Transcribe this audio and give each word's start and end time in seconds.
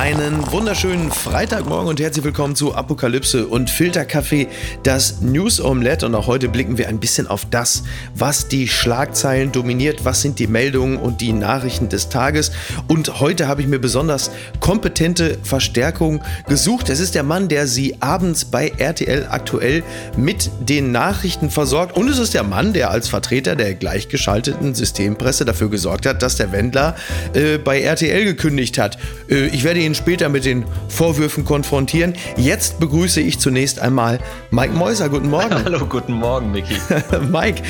Einen 0.00 0.50
wunderschönen 0.50 1.12
Freitagmorgen 1.12 1.86
und 1.86 2.00
herzlich 2.00 2.24
willkommen 2.24 2.56
zu 2.56 2.74
Apokalypse 2.74 3.46
und 3.46 3.68
Filterkaffee, 3.68 4.48
das 4.82 5.20
News 5.20 5.60
Omelette. 5.60 6.06
Und 6.06 6.14
auch 6.14 6.26
heute 6.26 6.48
blicken 6.48 6.78
wir 6.78 6.88
ein 6.88 7.00
bisschen 7.00 7.26
auf 7.26 7.44
das, 7.50 7.82
was 8.14 8.48
die 8.48 8.66
Schlagzeilen 8.66 9.52
dominiert, 9.52 10.06
was 10.06 10.22
sind 10.22 10.38
die 10.38 10.46
Meldungen 10.46 10.96
und 10.96 11.20
die 11.20 11.34
Nachrichten 11.34 11.90
des 11.90 12.08
Tages. 12.08 12.50
Und 12.88 13.20
heute 13.20 13.46
habe 13.46 13.60
ich 13.60 13.68
mir 13.68 13.78
besonders 13.78 14.30
kompetente 14.58 15.36
Verstärkung 15.42 16.22
gesucht. 16.48 16.88
Es 16.88 16.98
ist 16.98 17.14
der 17.14 17.22
Mann, 17.22 17.48
der 17.48 17.66
Sie 17.66 18.00
abends 18.00 18.46
bei 18.46 18.72
RTL 18.78 19.26
aktuell 19.28 19.82
mit 20.16 20.50
den 20.60 20.92
Nachrichten 20.92 21.50
versorgt. 21.50 21.94
Und 21.94 22.08
es 22.08 22.16
ist 22.16 22.32
der 22.32 22.42
Mann, 22.42 22.72
der 22.72 22.90
als 22.90 23.10
Vertreter 23.10 23.54
der 23.54 23.74
gleichgeschalteten 23.74 24.74
Systempresse 24.74 25.44
dafür 25.44 25.68
gesorgt 25.68 26.06
hat, 26.06 26.22
dass 26.22 26.36
der 26.36 26.52
Wendler 26.52 26.96
äh, 27.34 27.58
bei 27.58 27.82
RTL 27.82 28.24
gekündigt 28.24 28.78
hat. 28.78 28.96
Äh, 29.28 29.48
ich 29.48 29.62
werde 29.62 29.80
ihn 29.80 29.89
ihn 29.90 29.94
später 29.94 30.28
mit 30.28 30.44
den 30.44 30.64
Vorwürfen 30.88 31.44
konfrontieren. 31.44 32.14
Jetzt 32.36 32.78
begrüße 32.80 33.20
ich 33.20 33.38
zunächst 33.38 33.80
einmal 33.80 34.20
Mike 34.50 34.72
Mäuser. 34.72 35.08
Guten 35.08 35.28
Morgen. 35.28 35.50
Hallo, 35.64 35.84
guten 35.86 36.12
Morgen, 36.12 36.52
Micky. 36.52 36.76
Mike, 37.30 37.62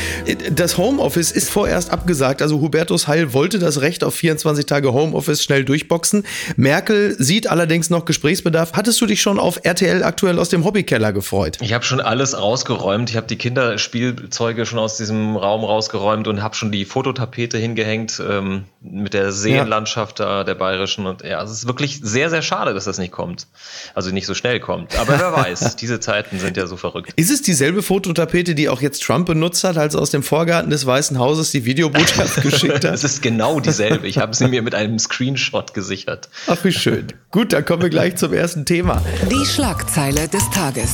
das 0.52 0.76
Homeoffice 0.76 1.32
ist 1.32 1.50
vorerst 1.50 1.90
abgesagt. 1.90 2.42
Also 2.42 2.60
Hubertus 2.60 3.08
Heil 3.08 3.32
wollte 3.32 3.58
das 3.58 3.80
Recht 3.80 4.04
auf 4.04 4.14
24 4.14 4.66
Tage 4.66 4.92
Homeoffice 4.92 5.42
schnell 5.42 5.64
durchboxen. 5.64 6.24
Merkel 6.56 7.16
sieht 7.18 7.48
allerdings 7.48 7.88
noch 7.88 8.04
Gesprächsbedarf. 8.04 8.72
Hattest 8.74 9.00
du 9.00 9.06
dich 9.06 9.22
schon 9.22 9.38
auf 9.38 9.60
RTL 9.62 10.04
aktuell 10.04 10.38
aus 10.38 10.50
dem 10.50 10.64
Hobbykeller 10.64 11.12
gefreut? 11.12 11.56
Ich 11.60 11.72
habe 11.72 11.84
schon 11.84 12.00
alles 12.00 12.38
rausgeräumt. 12.38 13.08
Ich 13.08 13.16
habe 13.16 13.26
die 13.26 13.36
Kinderspielzeuge 13.36 14.66
schon 14.66 14.78
aus 14.78 14.98
diesem 14.98 15.36
Raum 15.36 15.64
rausgeräumt 15.64 16.28
und 16.28 16.42
habe 16.42 16.54
schon 16.54 16.70
die 16.70 16.84
Fototapete 16.84 17.56
hingehängt 17.56 18.22
ähm, 18.28 18.64
mit 18.82 19.14
der 19.14 19.32
Seenlandschaft 19.32 20.18
ja. 20.18 20.26
da, 20.26 20.44
der 20.44 20.54
bayerischen. 20.54 21.06
Und 21.06 21.22
ja, 21.22 21.42
es 21.42 21.50
ist 21.50 21.66
wirklich 21.66 22.00
sehr, 22.10 22.30
sehr 22.30 22.42
schade, 22.42 22.74
dass 22.74 22.84
das 22.84 22.98
nicht 22.98 23.12
kommt. 23.12 23.46
Also 23.94 24.10
nicht 24.10 24.26
so 24.26 24.34
schnell 24.34 24.60
kommt. 24.60 24.96
Aber 24.98 25.18
wer 25.18 25.32
weiß, 25.36 25.76
diese 25.76 26.00
Zeiten 26.00 26.38
sind 26.38 26.56
ja 26.56 26.66
so 26.66 26.76
verrückt. 26.76 27.12
Ist 27.16 27.30
es 27.30 27.42
dieselbe 27.42 27.82
Fototapete, 27.82 28.54
die 28.54 28.68
auch 28.68 28.80
jetzt 28.80 29.02
Trump 29.02 29.26
benutzt 29.26 29.64
hat, 29.64 29.76
als 29.78 29.94
er 29.94 30.00
aus 30.00 30.10
dem 30.10 30.22
Vorgarten 30.22 30.70
des 30.70 30.86
Weißen 30.86 31.18
Hauses 31.18 31.50
die 31.50 31.64
Videobotschaft 31.64 32.42
geschickt 32.42 32.84
hat? 32.84 32.94
Es 32.94 33.04
ist 33.04 33.22
genau 33.22 33.60
dieselbe. 33.60 34.06
Ich 34.06 34.18
habe 34.18 34.34
sie 34.34 34.48
mir 34.48 34.62
mit 34.62 34.74
einem 34.74 34.98
Screenshot 34.98 35.74
gesichert. 35.74 36.28
Ach, 36.46 36.58
wie 36.64 36.72
schön. 36.72 37.08
Gut, 37.30 37.52
dann 37.52 37.64
kommen 37.64 37.82
wir 37.82 37.90
gleich 37.90 38.16
zum 38.16 38.32
ersten 38.32 38.66
Thema. 38.66 39.02
Die 39.30 39.46
Schlagzeile 39.46 40.28
des 40.28 40.48
Tages 40.50 40.90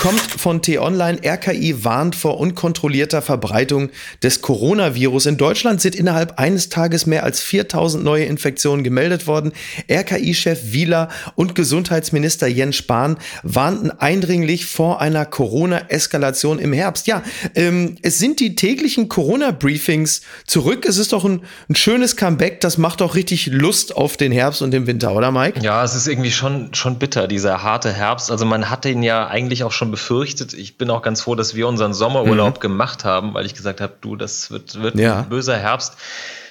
kommt 0.00 0.20
von 0.20 0.62
T-Online. 0.62 1.18
RKI 1.22 1.84
warnt 1.84 2.16
vor 2.16 2.40
unkontrollierter 2.40 3.20
Verbreitung 3.20 3.90
des 4.22 4.40
Coronavirus. 4.40 5.26
In 5.26 5.36
Deutschland 5.36 5.82
sind 5.82 5.94
innerhalb 5.94 6.38
eines 6.38 6.70
Tages 6.70 7.04
mehr 7.04 7.22
als 7.22 7.42
4000 7.42 8.02
neue 8.02 8.24
Infektionen 8.24 8.82
gemeldet 8.82 9.26
worden. 9.26 9.52
RKI-Chef 9.90 10.72
Wieler 10.72 11.10
und 11.34 11.54
Gesundheitsminister 11.54 12.46
Jens 12.46 12.76
Spahn 12.76 13.18
warnten 13.42 13.90
eindringlich 13.90 14.64
vor 14.64 15.02
einer 15.02 15.26
Corona-Eskalation 15.26 16.58
im 16.60 16.72
Herbst. 16.72 17.06
Ja, 17.06 17.22
ähm, 17.54 17.96
es 18.00 18.18
sind 18.18 18.40
die 18.40 18.54
täglichen 18.54 19.10
Corona-Briefings 19.10 20.22
zurück. 20.46 20.86
Es 20.88 20.96
ist 20.96 21.12
doch 21.12 21.26
ein, 21.26 21.42
ein 21.68 21.76
schönes 21.76 22.16
Comeback. 22.16 22.62
Das 22.62 22.78
macht 22.78 23.02
doch 23.02 23.16
richtig 23.16 23.48
Lust 23.48 23.94
auf 23.94 24.16
den 24.16 24.32
Herbst 24.32 24.62
und 24.62 24.70
den 24.70 24.86
Winter, 24.86 25.12
oder 25.12 25.30
Mike? 25.30 25.60
Ja, 25.60 25.84
es 25.84 25.94
ist 25.94 26.08
irgendwie 26.08 26.32
schon, 26.32 26.72
schon 26.72 26.98
bitter, 26.98 27.28
dieser 27.28 27.62
harte 27.62 27.92
Herbst. 27.92 28.30
Also 28.30 28.46
man 28.46 28.70
hat 28.70 28.86
den 28.86 29.02
ja 29.02 29.26
eigentlich 29.26 29.62
auch 29.62 29.72
schon 29.72 29.89
befürchtet. 29.90 30.54
Ich 30.54 30.78
bin 30.78 30.90
auch 30.90 31.02
ganz 31.02 31.22
froh, 31.22 31.34
dass 31.34 31.54
wir 31.54 31.68
unseren 31.68 31.94
Sommerurlaub 31.94 32.56
mhm. 32.56 32.60
gemacht 32.60 33.04
haben, 33.04 33.34
weil 33.34 33.46
ich 33.46 33.54
gesagt 33.54 33.80
habe, 33.80 33.94
du, 34.00 34.16
das 34.16 34.50
wird, 34.50 34.80
wird 34.82 34.98
ja. 34.98 35.20
ein 35.20 35.28
böser 35.28 35.56
Herbst. 35.56 35.96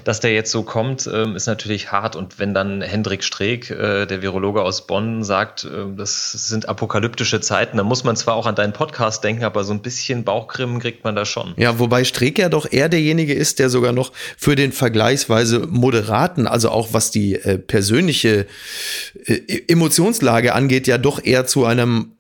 Dass 0.06 0.22
der 0.22 0.34
jetzt 0.34 0.52
so 0.52 0.64
kommt, 0.64 1.10
ähm, 1.14 1.36
ist 1.36 1.46
natürlich 1.46 1.92
hart. 1.92 2.16
Und 2.16 2.40
wenn 2.40 2.54
dann 2.54 2.82
Hendrik 2.82 3.22
Streeck, 3.22 3.70
äh, 3.70 4.06
der 4.06 4.22
Virologe 4.22 4.62
aus 4.62 4.88
Bonn, 4.88 5.26
sagt, 5.26 5.66
äh, 5.66 5.94
das 5.98 6.32
sind 6.32 6.70
apokalyptische 6.70 7.42
Zeiten, 7.42 7.76
dann 7.76 7.86
muss 7.86 8.06
man 8.06 8.16
zwar 8.16 8.36
auch 8.36 8.46
an 8.46 8.56
deinen 8.56 8.72
Podcast 8.72 9.26
denken, 9.26 9.44
aber 9.44 9.66
so 9.66 9.74
ein 9.74 9.82
bisschen 9.82 10.24
Bauchgrimmen 10.24 10.80
kriegt 10.80 11.04
man 11.04 11.16
da 11.16 11.26
schon. 11.26 11.54
Ja, 11.58 11.80
wobei 11.80 12.06
Streeck 12.06 12.40
ja 12.40 12.48
doch 12.48 12.72
eher 12.72 12.88
derjenige 12.88 13.34
ist, 13.34 13.60
der 13.60 13.70
sogar 13.70 13.92
noch 13.92 14.14
für 14.38 14.56
den 14.56 14.72
vergleichsweise 14.72 15.68
moderaten, 15.68 16.48
also 16.48 16.70
auch 16.70 16.94
was 16.94 17.12
die 17.12 17.36
äh, 17.36 17.58
persönliche 17.58 18.48
äh, 19.26 19.62
Emotionslage 19.68 20.56
angeht, 20.56 20.88
ja 20.88 20.98
doch 20.98 21.22
eher 21.22 21.46
zu 21.46 21.66
einem 21.66 22.14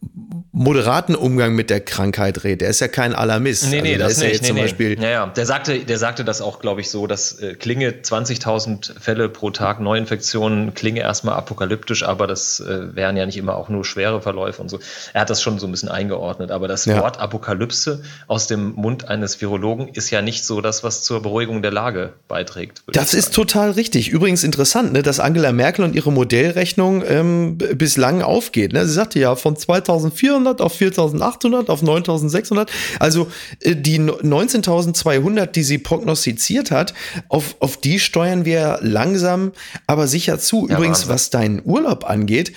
moderaten 0.59 1.15
Umgang 1.15 1.55
mit 1.55 1.69
der 1.69 1.79
Krankheit 1.79 2.43
redet. 2.43 2.63
Er 2.63 2.69
ist 2.69 2.81
ja 2.81 2.89
kein 2.89 3.15
Alarmist. 3.15 3.69
Nee, 3.69 3.81
nee, 3.81 3.93
also, 3.93 4.03
das 4.03 4.11
ist 4.11 4.23
nicht. 4.23 4.33
Ja 4.33 4.41
nee, 4.41 4.47
zum 4.47 4.55
nee. 4.57 4.61
Beispiel 4.63 5.01
ja, 5.01 5.09
ja. 5.09 5.25
Der 5.27 5.45
sagte, 5.45 5.79
der 5.79 5.97
sagte 5.97 6.25
das 6.25 6.41
auch, 6.41 6.59
glaube 6.59 6.81
ich, 6.81 6.89
so, 6.89 7.07
dass 7.07 7.39
äh, 7.39 7.55
Klinge 7.55 7.91
20.000 7.91 8.99
Fälle 8.99 9.29
pro 9.29 9.51
Tag 9.51 9.79
Neuinfektionen 9.79 10.73
klinge 10.73 10.99
erstmal 10.99 11.35
apokalyptisch, 11.35 12.03
aber 12.03 12.27
das 12.27 12.59
äh, 12.59 12.93
wären 12.93 13.15
ja 13.15 13.25
nicht 13.25 13.37
immer 13.37 13.55
auch 13.55 13.69
nur 13.69 13.85
schwere 13.85 14.21
Verläufe 14.21 14.61
und 14.61 14.67
so. 14.67 14.79
Er 15.13 15.21
hat 15.21 15.29
das 15.29 15.41
schon 15.41 15.59
so 15.59 15.67
ein 15.67 15.71
bisschen 15.71 15.87
eingeordnet, 15.87 16.51
aber 16.51 16.67
das 16.67 16.83
ja. 16.83 16.99
Wort 16.99 17.21
Apokalypse 17.21 18.03
aus 18.27 18.47
dem 18.47 18.73
Mund 18.73 19.07
eines 19.07 19.39
Virologen 19.39 19.87
ist 19.87 20.09
ja 20.09 20.21
nicht 20.21 20.43
so 20.43 20.59
das, 20.59 20.83
was 20.83 21.03
zur 21.03 21.21
Beruhigung 21.21 21.61
der 21.61 21.71
Lage 21.71 22.11
beiträgt. 22.27 22.83
Das 22.87 23.13
ist 23.13 23.33
total 23.33 23.71
richtig. 23.71 24.09
Übrigens 24.09 24.43
interessant, 24.43 24.91
ne, 24.91 25.03
dass 25.03 25.21
Angela 25.21 25.53
Merkel 25.53 25.85
und 25.85 25.95
ihre 25.95 26.11
Modellrechnung 26.11 27.01
ähm, 27.07 27.57
bislang 27.57 28.21
aufgeht. 28.21 28.73
Ne? 28.73 28.85
Sie 28.85 28.93
sagte 28.93 29.19
ja 29.19 29.35
von 29.35 29.55
2004 29.55 30.48
1400 30.49 30.61
auf 30.61 30.73
4800 30.73 31.69
auf 31.69 31.81
9600. 31.81 32.71
Also 32.99 33.27
äh, 33.61 33.75
die 33.75 33.99
19.200, 33.99 35.47
die 35.47 35.63
sie 35.63 35.77
prognostiziert 35.77 36.71
hat, 36.71 36.93
auf, 37.27 37.55
auf 37.59 37.77
die 37.77 37.99
steuern 37.99 38.45
wir 38.45 38.79
langsam, 38.81 39.51
aber 39.87 40.07
sicher 40.07 40.39
zu. 40.39 40.67
Ja, 40.67 40.77
Übrigens, 40.77 40.99
Wahnsinn. 40.99 41.13
was 41.13 41.29
deinen 41.29 41.61
Urlaub 41.63 42.09
angeht, 42.09 42.53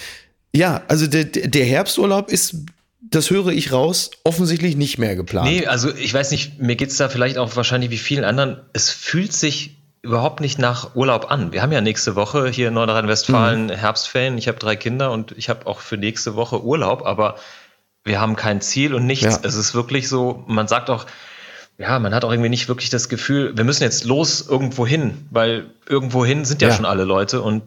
ja, 0.54 0.82
also 0.88 1.06
der, 1.06 1.24
der 1.24 1.64
Herbsturlaub 1.64 2.30
ist 2.30 2.56
das 3.00 3.30
höre 3.30 3.48
ich 3.48 3.72
raus, 3.72 4.10
offensichtlich 4.24 4.76
nicht 4.76 4.96
mehr 4.96 5.16
geplant. 5.16 5.46
Nee, 5.46 5.66
also 5.66 5.94
ich 5.94 6.14
weiß 6.14 6.30
nicht, 6.30 6.60
mir 6.60 6.76
geht 6.76 6.90
es 6.90 6.96
da 6.96 7.10
vielleicht 7.10 7.36
auch 7.36 7.54
wahrscheinlich 7.56 7.90
wie 7.90 7.98
vielen 7.98 8.24
anderen. 8.24 8.60
Es 8.72 8.90
fühlt 8.90 9.34
sich 9.34 9.76
überhaupt 10.02 10.40
nicht 10.40 10.58
nach 10.58 10.96
Urlaub 10.96 11.30
an. 11.30 11.52
Wir 11.52 11.62
haben 11.62 11.72
ja 11.72 11.80
nächste 11.80 12.16
Woche 12.16 12.48
hier 12.48 12.68
in 12.68 12.74
Nordrhein-Westfalen 12.74 13.66
mhm. 13.66 13.70
Herbstferien. 13.70 14.36
Ich 14.36 14.48
habe 14.48 14.58
drei 14.58 14.76
Kinder 14.76 15.12
und 15.12 15.32
ich 15.32 15.48
habe 15.48 15.66
auch 15.66 15.80
für 15.80 15.96
nächste 15.96 16.34
Woche 16.34 16.62
Urlaub, 16.62 17.06
aber 17.06 17.36
wir 18.04 18.20
haben 18.20 18.36
kein 18.36 18.60
Ziel 18.60 18.94
und 18.94 19.06
nichts. 19.06 19.24
Ja. 19.24 19.40
Es 19.42 19.54
ist 19.54 19.74
wirklich 19.74 20.08
so, 20.08 20.44
man 20.46 20.68
sagt 20.68 20.90
auch, 20.90 21.06
ja, 21.78 21.98
man 21.98 22.14
hat 22.14 22.24
auch 22.24 22.30
irgendwie 22.30 22.50
nicht 22.50 22.68
wirklich 22.68 22.90
das 22.90 23.08
Gefühl, 23.08 23.56
wir 23.56 23.64
müssen 23.64 23.82
jetzt 23.82 24.04
los 24.04 24.46
irgendwo 24.46 24.86
hin, 24.86 25.26
weil 25.30 25.66
irgendwo 25.88 26.24
hin 26.24 26.44
sind 26.44 26.62
ja, 26.62 26.68
ja. 26.68 26.74
schon 26.74 26.84
alle 26.84 27.04
Leute 27.04 27.42
und 27.42 27.62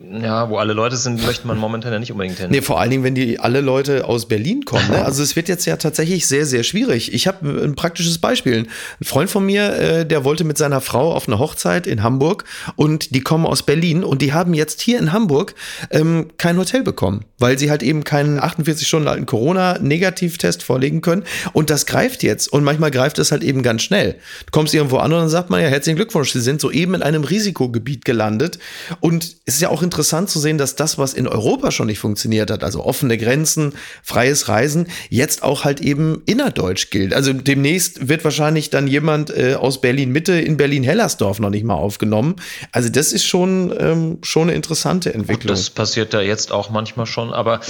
ja, 0.00 0.50
wo 0.50 0.56
alle 0.56 0.72
Leute 0.72 0.96
sind, 0.96 1.24
möchte 1.24 1.46
man 1.46 1.56
momentan 1.56 1.92
ja 1.92 2.00
nicht 2.00 2.10
unbedingt 2.10 2.38
hin. 2.38 2.50
Nee, 2.50 2.62
vor 2.62 2.80
allen 2.80 2.90
Dingen, 2.90 3.04
wenn 3.04 3.14
die 3.14 3.38
alle 3.38 3.60
Leute 3.60 4.06
aus 4.06 4.26
Berlin 4.26 4.64
kommen. 4.64 4.88
Ne? 4.90 5.04
Also 5.14 5.22
es 5.22 5.36
wird 5.36 5.48
jetzt 5.48 5.66
ja 5.66 5.76
tatsächlich 5.76 6.26
sehr, 6.26 6.46
sehr 6.46 6.64
schwierig. 6.64 7.12
Ich 7.12 7.26
habe 7.26 7.46
ein 7.62 7.76
praktisches 7.76 8.18
Beispiel. 8.18 8.66
Ein 9.00 9.04
Freund 9.04 9.30
von 9.30 9.44
mir, 9.44 9.76
äh, 9.76 10.06
der 10.06 10.24
wollte 10.24 10.42
mit 10.42 10.58
seiner 10.58 10.80
Frau 10.80 11.12
auf 11.12 11.28
eine 11.28 11.38
Hochzeit 11.38 11.86
in 11.86 12.02
Hamburg 12.02 12.44
und 12.74 13.14
die 13.14 13.20
kommen 13.20 13.46
aus 13.46 13.62
Berlin 13.62 14.02
und 14.02 14.22
die 14.22 14.32
haben 14.32 14.54
jetzt 14.54 14.80
hier 14.80 14.98
in 14.98 15.12
Hamburg 15.12 15.54
ähm, 15.90 16.28
kein 16.38 16.56
Hotel 16.56 16.82
bekommen, 16.82 17.24
weil 17.38 17.58
sie 17.58 17.70
halt 17.70 17.82
eben 17.82 18.02
keinen 18.02 18.40
48 18.40 18.88
Stunden 18.88 19.08
alten 19.08 19.26
Corona-Negativtest 19.26 20.62
vorlegen 20.62 21.02
können. 21.02 21.24
Und 21.52 21.70
das 21.70 21.86
greift 21.86 22.22
jetzt. 22.22 22.52
Und 22.52 22.64
manchmal 22.64 22.90
greift 22.90 23.18
es 23.18 23.30
halt 23.30 23.44
eben 23.44 23.62
ganz 23.62 23.82
schnell. 23.82 24.14
Du 24.46 24.50
kommst 24.50 24.74
irgendwo 24.74 24.96
an 24.96 25.12
und 25.12 25.20
dann 25.20 25.28
sagt 25.28 25.50
man 25.50 25.60
ja, 25.60 25.68
herzlichen 25.68 25.96
Glückwunsch, 25.96 26.32
Sie 26.32 26.40
sind 26.40 26.60
soeben 26.60 26.94
in 26.94 27.02
einem 27.02 27.24
Risikogebiet 27.24 28.04
gelandet. 28.04 28.58
Und 29.00 29.36
es 29.44 29.54
ist 29.54 29.60
ja 29.60 29.68
auch 29.68 29.82
interessant 29.82 29.93
zu 30.02 30.38
sehen, 30.38 30.58
dass 30.58 30.76
das, 30.76 30.98
was 30.98 31.14
in 31.14 31.26
Europa 31.26 31.70
schon 31.70 31.86
nicht 31.86 31.98
funktioniert 31.98 32.50
hat, 32.50 32.64
also 32.64 32.84
offene 32.84 33.18
Grenzen, 33.18 33.74
freies 34.02 34.48
Reisen, 34.48 34.88
jetzt 35.08 35.42
auch 35.42 35.64
halt 35.64 35.80
eben 35.80 36.22
innerdeutsch 36.26 36.90
gilt. 36.90 37.14
Also 37.14 37.32
demnächst 37.32 38.08
wird 38.08 38.24
wahrscheinlich 38.24 38.70
dann 38.70 38.86
jemand 38.86 39.30
äh, 39.36 39.54
aus 39.54 39.80
Berlin 39.80 40.10
Mitte 40.10 40.32
in 40.32 40.56
Berlin 40.56 40.82
Hellersdorf 40.82 41.40
noch 41.40 41.50
nicht 41.50 41.64
mal 41.64 41.74
aufgenommen. 41.74 42.36
Also 42.72 42.88
das 42.88 43.12
ist 43.12 43.24
schon 43.24 43.74
ähm, 43.78 44.18
schon 44.22 44.44
eine 44.44 44.54
interessante 44.54 45.12
Entwicklung. 45.14 45.54
das 45.54 45.70
passiert 45.70 46.14
da 46.14 46.20
jetzt 46.20 46.52
auch 46.52 46.70
manchmal 46.70 47.06
schon, 47.06 47.32
aber 47.32 47.60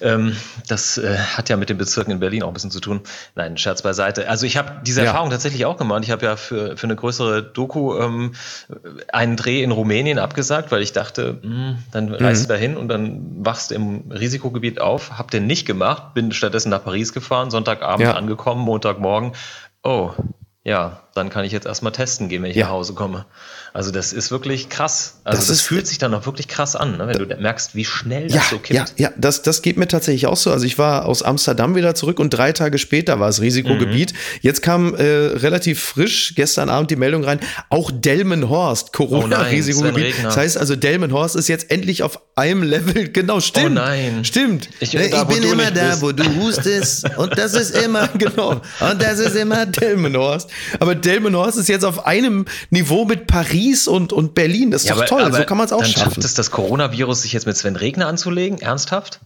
ähm, 0.00 0.36
das 0.68 0.98
äh, 0.98 1.16
hat 1.18 1.48
ja 1.48 1.56
mit 1.56 1.68
den 1.68 1.78
Bezirken 1.78 2.12
in 2.12 2.20
Berlin 2.20 2.42
auch 2.42 2.48
ein 2.48 2.54
bisschen 2.54 2.70
zu 2.70 2.80
tun. 2.80 3.00
Nein, 3.34 3.56
Scherz 3.56 3.82
beiseite. 3.82 4.28
Also 4.28 4.46
ich 4.46 4.56
habe 4.56 4.80
diese 4.86 5.00
ja. 5.00 5.06
Erfahrung 5.06 5.30
tatsächlich 5.30 5.64
auch 5.66 5.76
gemacht. 5.76 6.02
Ich 6.04 6.10
habe 6.10 6.24
ja 6.24 6.36
für, 6.36 6.76
für 6.76 6.84
eine 6.84 6.96
größere 6.96 7.42
Doku 7.42 7.98
ähm, 7.98 8.34
einen 9.12 9.36
Dreh 9.36 9.62
in 9.62 9.70
Rumänien 9.70 10.18
abgesagt, 10.18 10.72
weil 10.72 10.82
ich 10.82 10.92
dachte, 10.92 11.38
mh, 11.42 11.48
hm, 11.48 11.63
dann 11.92 12.12
reist 12.12 12.42
mhm. 12.42 12.46
du 12.46 12.52
dahin 12.52 12.76
und 12.76 12.88
dann 12.88 13.44
wachst 13.44 13.70
du 13.70 13.74
im 13.74 14.10
Risikogebiet 14.10 14.80
auf. 14.80 15.18
Hab 15.18 15.30
den 15.30 15.46
nicht 15.46 15.66
gemacht, 15.66 16.14
bin 16.14 16.32
stattdessen 16.32 16.70
nach 16.70 16.84
Paris 16.84 17.12
gefahren, 17.12 17.50
Sonntagabend 17.50 18.06
ja. 18.06 18.14
angekommen, 18.14 18.62
Montagmorgen. 18.62 19.32
Oh, 19.82 20.12
ja, 20.64 21.00
dann 21.14 21.28
kann 21.28 21.44
ich 21.44 21.52
jetzt 21.52 21.66
erstmal 21.66 21.92
testen 21.92 22.28
gehen, 22.28 22.42
wenn 22.42 22.50
ich 22.50 22.56
Ja. 22.56 22.66
nach 22.66 22.72
Hause 22.72 22.94
komme. 22.94 23.26
Also 23.76 23.90
das 23.90 24.12
ist 24.12 24.30
wirklich 24.30 24.68
krass. 24.68 25.14
Also 25.24 25.36
Das 25.38 25.48
das, 25.48 25.56
ist- 25.56 25.62
fühlt 25.62 25.88
sich 25.88 25.98
dann 25.98 26.14
auch 26.14 26.26
wirklich 26.26 26.46
krass 26.46 26.76
an, 26.76 26.96
ne? 26.96 27.08
wenn 27.08 27.18
du 27.28 27.36
merkst, 27.42 27.74
wie 27.74 27.84
schnell 27.84 28.28
das 28.28 28.36
Ja, 28.36 28.42
so 28.48 28.58
kippt. 28.58 28.70
ja, 28.70 28.84
ja, 28.96 29.10
das, 29.16 29.42
das 29.42 29.62
geht 29.62 29.76
mir 29.76 29.88
tatsächlich 29.88 30.28
auch 30.28 30.36
so. 30.36 30.52
Also 30.52 30.64
ich 30.64 30.78
war 30.78 31.06
aus 31.06 31.24
Amsterdam 31.24 31.74
wieder 31.74 31.96
zurück 31.96 32.20
und 32.20 32.30
drei 32.30 32.52
Tage 32.52 32.78
später 32.78 33.18
war 33.18 33.28
es 33.28 33.40
Risikogebiet. 33.40 34.12
Mhm. 34.12 34.16
Jetzt 34.42 34.62
kam 34.62 34.94
äh, 34.94 35.02
relativ 35.02 35.80
frisch 35.82 36.34
gestern 36.36 36.68
Abend 36.70 36.92
die 36.92 36.96
Meldung 36.96 37.24
rein, 37.24 37.40
auch 37.68 37.90
Delmenhorst, 37.92 38.90
Oh 38.90 38.96
Corona-Risikogebiet. 38.96 40.04
Regner. 40.04 40.22
das 40.28 40.36
heißt 40.36 40.56
also, 40.56 40.76
Delmenhorst 40.76 41.34
ist 41.34 41.48
jetzt 41.48 41.72
endlich 41.72 42.04
auf 42.04 42.20
einem 42.36 42.62
Level, 42.62 43.08
genau, 43.12 43.40
stimmt. 43.40 43.66
Oh 43.66 43.68
nein. 43.70 44.24
Stimmt. 44.24 44.68
Ich- 44.78 44.94
Ne, 44.94 45.10
da, 45.10 45.28
wo 45.28 45.34
bin 45.34 45.42
immer 45.42 45.72
da, 45.72 45.90
bist. 45.90 46.02
wo 46.02 46.12
du 46.12 46.22
hustest 46.36 47.08
und 47.18 47.36
das 47.36 47.54
ist 47.54 47.76
immer, 47.76 48.06
genau, 48.18 48.50
und 48.88 49.02
das 49.02 49.18
ist 49.18 49.34
immer 49.34 49.66
Delmenhorst. 49.66 50.48
Aber 50.78 50.94
Delmenhorst 50.94 51.58
ist 51.58 51.68
jetzt 51.68 51.84
auf 51.84 52.06
einem 52.06 52.44
Niveau 52.70 53.04
mit 53.04 53.26
Paris 53.26 53.63
und, 53.88 54.12
und 54.12 54.34
Berlin. 54.34 54.70
Das 54.70 54.82
ist 54.84 54.90
doch 54.90 55.04
toll, 55.04 55.32
so 55.32 55.44
kann 55.44 55.56
man 55.56 55.66
es 55.66 55.72
auch 55.72 55.80
dann 55.80 55.88
schaffen. 55.90 56.04
schafft 56.14 56.24
es 56.24 56.34
das 56.34 56.50
Coronavirus, 56.50 57.22
sich 57.22 57.32
jetzt 57.32 57.46
mit 57.46 57.56
Sven 57.56 57.76
Regner 57.76 58.06
anzulegen? 58.06 58.58
Ernsthaft? 58.60 59.20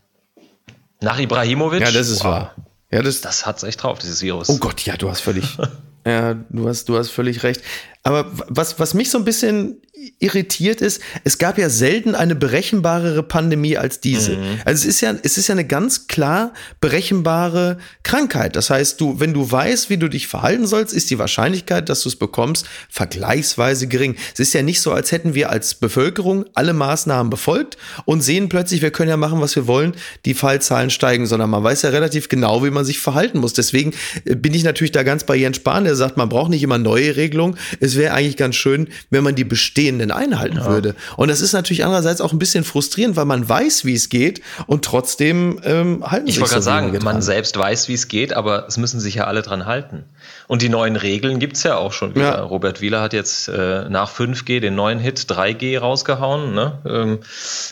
Nach 1.01 1.19
Ibrahimovic? 1.19 1.81
Ja, 1.81 1.91
das 1.91 2.09
ist 2.09 2.21
Wow. 2.21 2.25
wahr. 2.25 2.55
Ja, 2.91 3.03
das, 3.03 3.21
Das 3.21 3.45
hat's 3.47 3.63
echt 3.63 3.83
drauf, 3.83 3.99
dieses 3.99 4.23
Virus. 4.23 4.49
Oh 4.49 4.59
Gott, 4.59 4.81
ja, 4.83 4.97
du 4.97 5.11
hast 5.11 5.21
völlig, 5.21 5.59
ja, 6.07 6.35
du 6.35 6.69
hast, 6.69 6.89
du 6.89 6.97
hast 6.97 7.11
völlig 7.11 7.43
recht. 7.43 7.61
Aber 8.03 8.31
was, 8.49 8.79
was 8.79 8.95
mich 8.95 9.11
so 9.11 9.19
ein 9.19 9.25
bisschen 9.25 9.83
irritiert 10.21 10.81
ist, 10.81 11.01
es 11.25 11.39
gab 11.39 11.59
ja 11.59 11.69
selten 11.69 12.15
eine 12.15 12.35
berechenbarere 12.35 13.23
Pandemie 13.23 13.77
als 13.77 14.01
diese. 14.01 14.39
Also 14.65 14.83
es 14.83 14.85
ist 14.85 15.01
ja, 15.01 15.15
es 15.23 15.39
ist 15.39 15.49
ja 15.49 15.55
eine 15.55 15.67
ganz 15.67 16.07
klar 16.07 16.53
berechenbare 16.81 17.79
Krankheit. 18.05 18.55
Das 18.57 18.71
heißt, 18.71 19.01
du, 19.01 19.19
wenn 19.19 19.35
du 19.35 19.51
weißt, 19.51 19.91
wie 19.91 19.97
du 19.97 20.09
dich 20.09 20.29
verhalten 20.29 20.67
sollst, 20.67 20.95
ist 20.95 21.11
die 21.11 21.19
Wahrscheinlichkeit, 21.19 21.89
dass 21.89 22.03
du 22.03 22.09
es 22.09 22.17
bekommst, 22.17 22.67
vergleichsweise 22.89 23.89
gering. 23.89 24.15
Es 24.33 24.41
ist 24.41 24.55
ja 24.55 24.63
nicht 24.63 24.81
so, 24.81 24.93
als 24.93 25.11
hätten 25.11 25.35
wir 25.35 25.51
als 25.51 25.75
Bevölkerung 25.75 26.45
alle 26.55 26.73
Maßnahmen 26.73 27.31
befolgt 27.31 27.77
und 28.05 28.23
sehen 28.23 28.49
plötzlich, 28.49 28.83
wir 28.83 28.91
können 28.93 29.11
ja 29.11 29.17
machen, 29.17 29.41
was 29.41 29.57
wir 29.57 29.67
wollen, 29.67 29.95
die 30.25 30.35
Fallzahlen 30.35 30.91
steigen, 30.91 31.27
sondern 31.27 31.51
man 31.51 31.65
weiß 31.65 31.83
ja 31.83 31.91
relativ 31.91 32.29
genau, 32.29 32.65
wie 32.65 32.71
man 32.71 32.85
sich 32.85 33.01
verhalten 33.01 33.39
muss. 33.39 33.53
Deswegen 33.53 33.93
äh, 34.25 34.37
bin 34.37 34.55
ich 34.55 34.63
natürlich 34.63 34.93
da 34.93 35.03
ganz 35.03 35.25
bei 35.25 35.35
Jens 35.35 35.57
Spahn, 35.57 35.85
der 35.85 35.97
sagt, 35.97 36.17
man 36.17 36.29
braucht 36.29 36.51
nicht 36.51 36.63
immer 36.63 36.79
neue 36.79 37.17
Regelungen. 37.17 37.59
Es 37.81 37.88
wäre 37.97 38.15
eigentlich 38.15 38.37
ganz 38.37 38.57
schön, 38.57 38.89
wenn 39.11 39.25
man 39.25 39.35
die 39.35 39.45
bestehenden 39.45 40.11
einhalten 40.11 40.65
würde. 40.65 40.95
Und 41.17 41.29
das 41.29 41.41
ist 41.41 41.53
natürlich 41.53 41.85
andererseits 41.85 42.21
auch 42.21 42.33
ein 42.33 42.39
bisschen 42.39 42.65
frustrierend, 42.65 43.17
weil 43.17 43.25
man 43.25 43.49
weiß, 43.49 43.85
wie 43.85 43.95
es 43.95 44.09
geht 44.09 44.41
und 44.67 44.85
trotzdem 44.85 45.61
ähm, 45.65 46.05
halten 46.05 46.27
Ich 46.27 46.35
sich 46.35 46.41
wollte 46.41 46.51
so 46.51 46.55
gerade 46.57 46.65
sagen, 46.65 46.87
wenige 46.89 47.05
man 47.05 47.23
selbst 47.23 47.57
weiß, 47.59 47.89
wie 47.89 47.95
es 47.95 48.09
geht, 48.09 48.33
aber 48.33 48.67
es 48.67 48.77
müssen 48.77 49.01
sich 49.01 49.17
ja 49.17 49.25
alle 49.25 49.43
dran 49.43 49.67
halten. 49.67 50.05
Und 50.47 50.63
die 50.63 50.69
neuen 50.69 50.97
Regeln 50.97 51.39
gibt's 51.39 51.63
ja 51.63 51.77
auch 51.77 51.93
schon 51.93 52.15
wieder. 52.15 52.37
Ja. 52.37 52.43
Robert 52.43 52.81
Wieler 52.81 53.03
hat 53.03 53.13
jetzt 53.13 53.49
äh, 53.49 53.89
nach 53.89 54.11
5G 54.11 54.61
den 54.61 54.75
neuen 54.75 54.99
Hit 54.99 55.19
3G 55.21 55.79
rausgehauen, 55.79 56.55
ne? 56.55 56.79
ähm, 56.87 57.19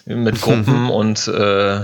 mit 0.05 0.41
Gruppen 0.41 0.91
und 0.91 1.27
äh, 1.27 1.81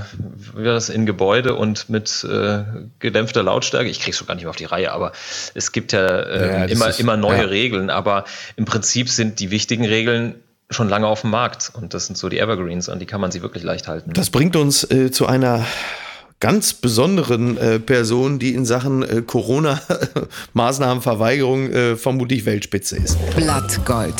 wie 0.54 0.64
war 0.64 0.74
das 0.74 0.88
in 0.90 1.06
Gebäude 1.06 1.54
und 1.54 1.88
mit 1.88 2.24
äh, 2.24 2.64
gedämpfter 2.98 3.42
Lautstärke. 3.42 3.88
Ich 3.88 4.00
krieg's 4.00 4.18
schon 4.18 4.26
gar 4.26 4.34
nicht 4.34 4.44
mehr 4.44 4.50
auf 4.50 4.56
die 4.56 4.66
Reihe, 4.66 4.92
aber 4.92 5.12
es 5.54 5.72
gibt 5.72 5.92
ja, 5.92 6.06
äh, 6.06 6.52
Ja, 6.52 6.64
immer, 6.64 6.98
immer 6.98 7.16
neue 7.16 7.42
ja. 7.42 7.44
Regeln. 7.44 7.90
Aber 7.90 8.21
im 8.56 8.64
Prinzip 8.64 9.08
sind 9.08 9.38
die 9.40 9.50
wichtigen 9.50 9.84
Regeln 9.84 10.36
schon 10.70 10.88
lange 10.88 11.06
auf 11.06 11.20
dem 11.22 11.30
Markt. 11.30 11.70
Und 11.74 11.94
das 11.94 12.06
sind 12.06 12.16
so 12.16 12.28
die 12.28 12.38
Evergreens, 12.38 12.88
an 12.88 12.98
die 12.98 13.06
kann 13.06 13.20
man 13.20 13.30
sich 13.30 13.42
wirklich 13.42 13.62
leicht 13.62 13.86
halten. 13.88 14.12
Das 14.14 14.30
bringt 14.30 14.56
uns 14.56 14.90
äh, 14.90 15.10
zu 15.10 15.26
einer 15.26 15.64
ganz 16.40 16.72
besonderen 16.74 17.56
äh, 17.56 17.78
Person, 17.78 18.40
die 18.40 18.54
in 18.54 18.66
Sachen 18.66 19.02
äh, 19.02 19.22
Corona-Maßnahmenverweigerung 19.22 21.70
äh, 21.70 21.96
vermutlich 21.96 22.44
Weltspitze 22.44 22.96
ist. 22.96 23.16
Blattgold. 23.36 24.16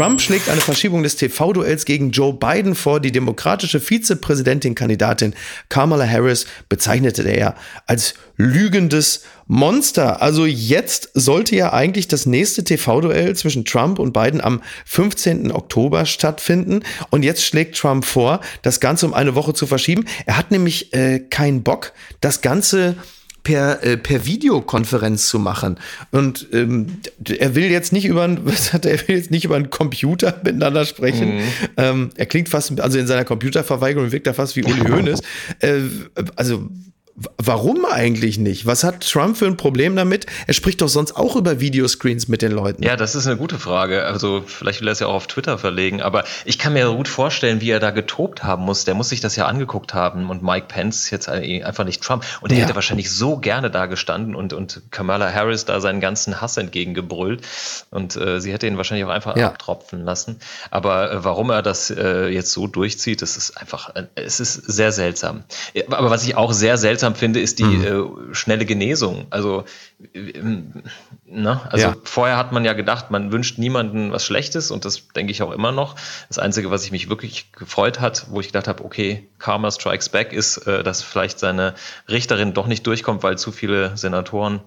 Trump 0.00 0.18
schlägt 0.18 0.48
eine 0.48 0.62
Verschiebung 0.62 1.02
des 1.02 1.16
TV-Duells 1.16 1.84
gegen 1.84 2.10
Joe 2.10 2.32
Biden 2.32 2.74
vor. 2.74 3.00
Die 3.00 3.12
demokratische 3.12 3.80
Vizepräsidentin-Kandidatin 3.80 5.34
Kamala 5.68 6.06
Harris 6.08 6.46
bezeichnete 6.70 7.22
er 7.24 7.54
als 7.84 8.14
lügendes 8.38 9.24
Monster. 9.46 10.22
Also 10.22 10.46
jetzt 10.46 11.10
sollte 11.12 11.54
ja 11.54 11.74
eigentlich 11.74 12.08
das 12.08 12.24
nächste 12.24 12.64
TV-Duell 12.64 13.36
zwischen 13.36 13.66
Trump 13.66 13.98
und 13.98 14.14
Biden 14.14 14.40
am 14.40 14.62
15. 14.86 15.52
Oktober 15.52 16.06
stattfinden. 16.06 16.80
Und 17.10 17.22
jetzt 17.22 17.44
schlägt 17.44 17.76
Trump 17.76 18.06
vor, 18.06 18.40
das 18.62 18.80
Ganze 18.80 19.04
um 19.04 19.12
eine 19.12 19.34
Woche 19.34 19.52
zu 19.52 19.66
verschieben. 19.66 20.06
Er 20.24 20.38
hat 20.38 20.50
nämlich 20.50 20.94
äh, 20.94 21.18
keinen 21.18 21.62
Bock, 21.62 21.92
das 22.22 22.40
Ganze 22.40 22.96
per, 23.42 23.82
äh, 23.84 23.96
per 23.96 24.26
Videokonferenz 24.26 25.28
zu 25.28 25.38
machen. 25.38 25.78
Und 26.10 26.46
ähm, 26.52 26.86
er 27.38 27.54
will 27.54 27.70
jetzt 27.70 27.92
nicht 27.92 28.04
über 28.06 28.22
ein- 28.24 28.40
was 28.44 28.72
hat 28.72 28.84
er, 28.86 28.92
er 28.92 29.08
will 29.08 29.16
jetzt 29.16 29.30
nicht 29.30 29.44
über 29.44 29.56
einen 29.56 29.70
Computer 29.70 30.38
miteinander 30.44 30.84
sprechen. 30.84 31.40
Ähm, 31.76 32.10
er 32.16 32.26
klingt 32.26 32.48
fast, 32.48 32.80
also 32.80 32.98
in 32.98 33.06
seiner 33.06 33.24
Computerverweigerung 33.24 34.12
wirkt 34.12 34.26
er 34.26 34.34
fast 34.34 34.56
wie 34.56 34.64
Uli 34.64 34.80
Hoeneß. 34.90 35.20
Äh, 35.60 35.80
also 36.36 36.68
Warum 37.36 37.84
eigentlich 37.84 38.38
nicht? 38.38 38.64
Was 38.64 38.82
hat 38.82 39.06
Trump 39.08 39.36
für 39.36 39.46
ein 39.46 39.56
Problem 39.58 39.94
damit? 39.94 40.24
Er 40.46 40.54
spricht 40.54 40.80
doch 40.80 40.88
sonst 40.88 41.16
auch 41.16 41.36
über 41.36 41.60
Videoscreens 41.60 42.28
mit 42.28 42.40
den 42.40 42.52
Leuten. 42.52 42.82
Ja, 42.82 42.96
das 42.96 43.14
ist 43.14 43.26
eine 43.26 43.36
gute 43.36 43.58
Frage. 43.58 44.04
Also 44.04 44.42
vielleicht 44.46 44.80
will 44.80 44.88
er 44.88 44.92
es 44.92 45.00
ja 45.00 45.06
auch 45.06 45.14
auf 45.14 45.26
Twitter 45.26 45.58
verlegen, 45.58 46.00
aber 46.00 46.24
ich 46.46 46.58
kann 46.58 46.72
mir 46.72 46.86
gut 46.90 47.08
vorstellen, 47.08 47.60
wie 47.60 47.70
er 47.70 47.80
da 47.80 47.90
getobt 47.90 48.42
haben 48.42 48.64
muss. 48.64 48.84
Der 48.86 48.94
muss 48.94 49.10
sich 49.10 49.20
das 49.20 49.36
ja 49.36 49.44
angeguckt 49.46 49.92
haben 49.92 50.30
und 50.30 50.42
Mike 50.42 50.66
Pence 50.68 51.10
jetzt 51.10 51.28
einfach 51.28 51.84
nicht 51.84 52.02
Trump. 52.02 52.24
Und 52.40 52.52
er 52.52 52.58
Ja. 52.58 52.64
hätte 52.64 52.74
wahrscheinlich 52.74 53.10
so 53.10 53.36
gerne 53.36 53.70
da 53.70 53.84
gestanden 53.86 54.34
und, 54.34 54.52
und 54.54 54.80
Kamala 54.90 55.30
Harris 55.32 55.66
da 55.66 55.80
seinen 55.80 56.00
ganzen 56.00 56.40
Hass 56.40 56.56
entgegengebrüllt. 56.56 57.42
Und 57.90 58.16
äh, 58.16 58.40
sie 58.40 58.50
hätte 58.52 58.66
ihn 58.66 58.78
wahrscheinlich 58.78 59.04
auch 59.04 59.10
einfach 59.10 59.36
Ja. 59.36 59.48
abtropfen 59.48 60.04
lassen. 60.04 60.38
Aber 60.70 61.12
äh, 61.12 61.24
warum 61.24 61.50
er 61.50 61.60
das 61.60 61.90
äh, 61.90 62.28
jetzt 62.28 62.52
so 62.52 62.66
durchzieht, 62.66 63.20
das 63.20 63.36
ist 63.36 63.58
einfach, 63.58 63.94
äh, 63.94 64.04
es 64.14 64.40
ist 64.40 64.54
sehr 64.54 64.92
seltsam. 64.92 65.44
Aber 65.90 66.08
was 66.10 66.24
ich 66.24 66.34
auch 66.36 66.52
sehr 66.52 66.78
seltsam 66.78 67.09
finde, 67.14 67.40
ist 67.40 67.58
die 67.58 67.76
äh, 67.76 68.04
schnelle 68.32 68.64
Genesung. 68.64 69.26
Also, 69.30 69.64
ähm, 70.14 70.82
ne? 71.26 71.60
also 71.70 71.88
Ja. 71.88 71.96
vorher 72.04 72.36
hat 72.36 72.52
man 72.52 72.64
ja 72.64 72.72
gedacht, 72.72 73.10
man 73.10 73.32
wünscht 73.32 73.58
niemandem 73.58 74.12
was 74.12 74.24
Schlechtes 74.24 74.70
und 74.70 74.84
das 74.84 75.08
denke 75.08 75.32
ich 75.32 75.42
auch 75.42 75.52
immer 75.52 75.72
noch. 75.72 75.96
Das 76.28 76.38
Einzige, 76.38 76.70
was 76.70 76.84
ich 76.84 76.92
mich 76.92 77.08
wirklich 77.08 77.52
gefreut 77.52 78.00
hat, 78.00 78.26
wo 78.30 78.40
ich 78.40 78.46
gedacht 78.48 78.68
habe, 78.68 78.84
okay, 78.84 79.28
Karma 79.38 79.70
Strikes 79.70 80.08
Back, 80.08 80.32
ist, 80.32 80.58
äh, 80.66 80.82
dass 80.82 81.02
vielleicht 81.02 81.38
seine 81.38 81.74
Richterin 82.08 82.54
doch 82.54 82.66
nicht 82.66 82.86
durchkommt, 82.86 83.22
weil 83.22 83.38
zu 83.38 83.52
viele 83.52 83.96
Senatoren 83.96 84.60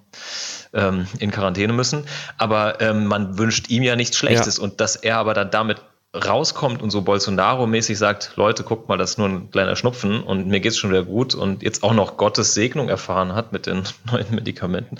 ähm, 0.74 1.08
in 1.20 1.32
Quarantäne 1.32 1.74
müssen. 1.74 2.06
Aber 2.38 2.82
ähm, 2.82 3.06
man 3.06 3.38
wünscht 3.38 3.70
ihm 3.70 3.84
ja 3.84 3.96
nichts 3.96 4.18
Schlechtes 4.18 4.60
und 4.60 4.82
dass 4.82 4.96
er 4.96 5.18
aber 5.18 5.34
dann 5.34 5.52
damit 5.52 5.82
rauskommt 6.14 6.82
und 6.84 6.92
so 6.92 7.02
Bolsonaro-mäßig 7.02 7.98
sagt, 7.98 8.34
Leute, 8.36 8.64
guckt 8.64 8.88
mal, 8.88 8.98
das 8.98 9.12
ist 9.12 9.18
nur 9.18 9.28
ein 9.28 9.50
kleiner 9.50 9.76
Schnupfen 9.76 10.22
und 10.22 10.48
mir 10.48 10.60
geht's 10.60 10.78
schon 10.78 10.92
wieder 10.92 11.04
gut 11.04 11.34
und 11.34 11.64
jetzt 11.64 11.84
auch 11.84 11.94
noch 11.94 12.18
Gottes 12.18 12.54
Segnung 12.54 12.88
erfahren 12.88 13.34
hat 13.34 13.52
mit 13.52 13.66
den 13.66 13.84
neuen 14.12 14.30
Medikamenten, 14.30 15.00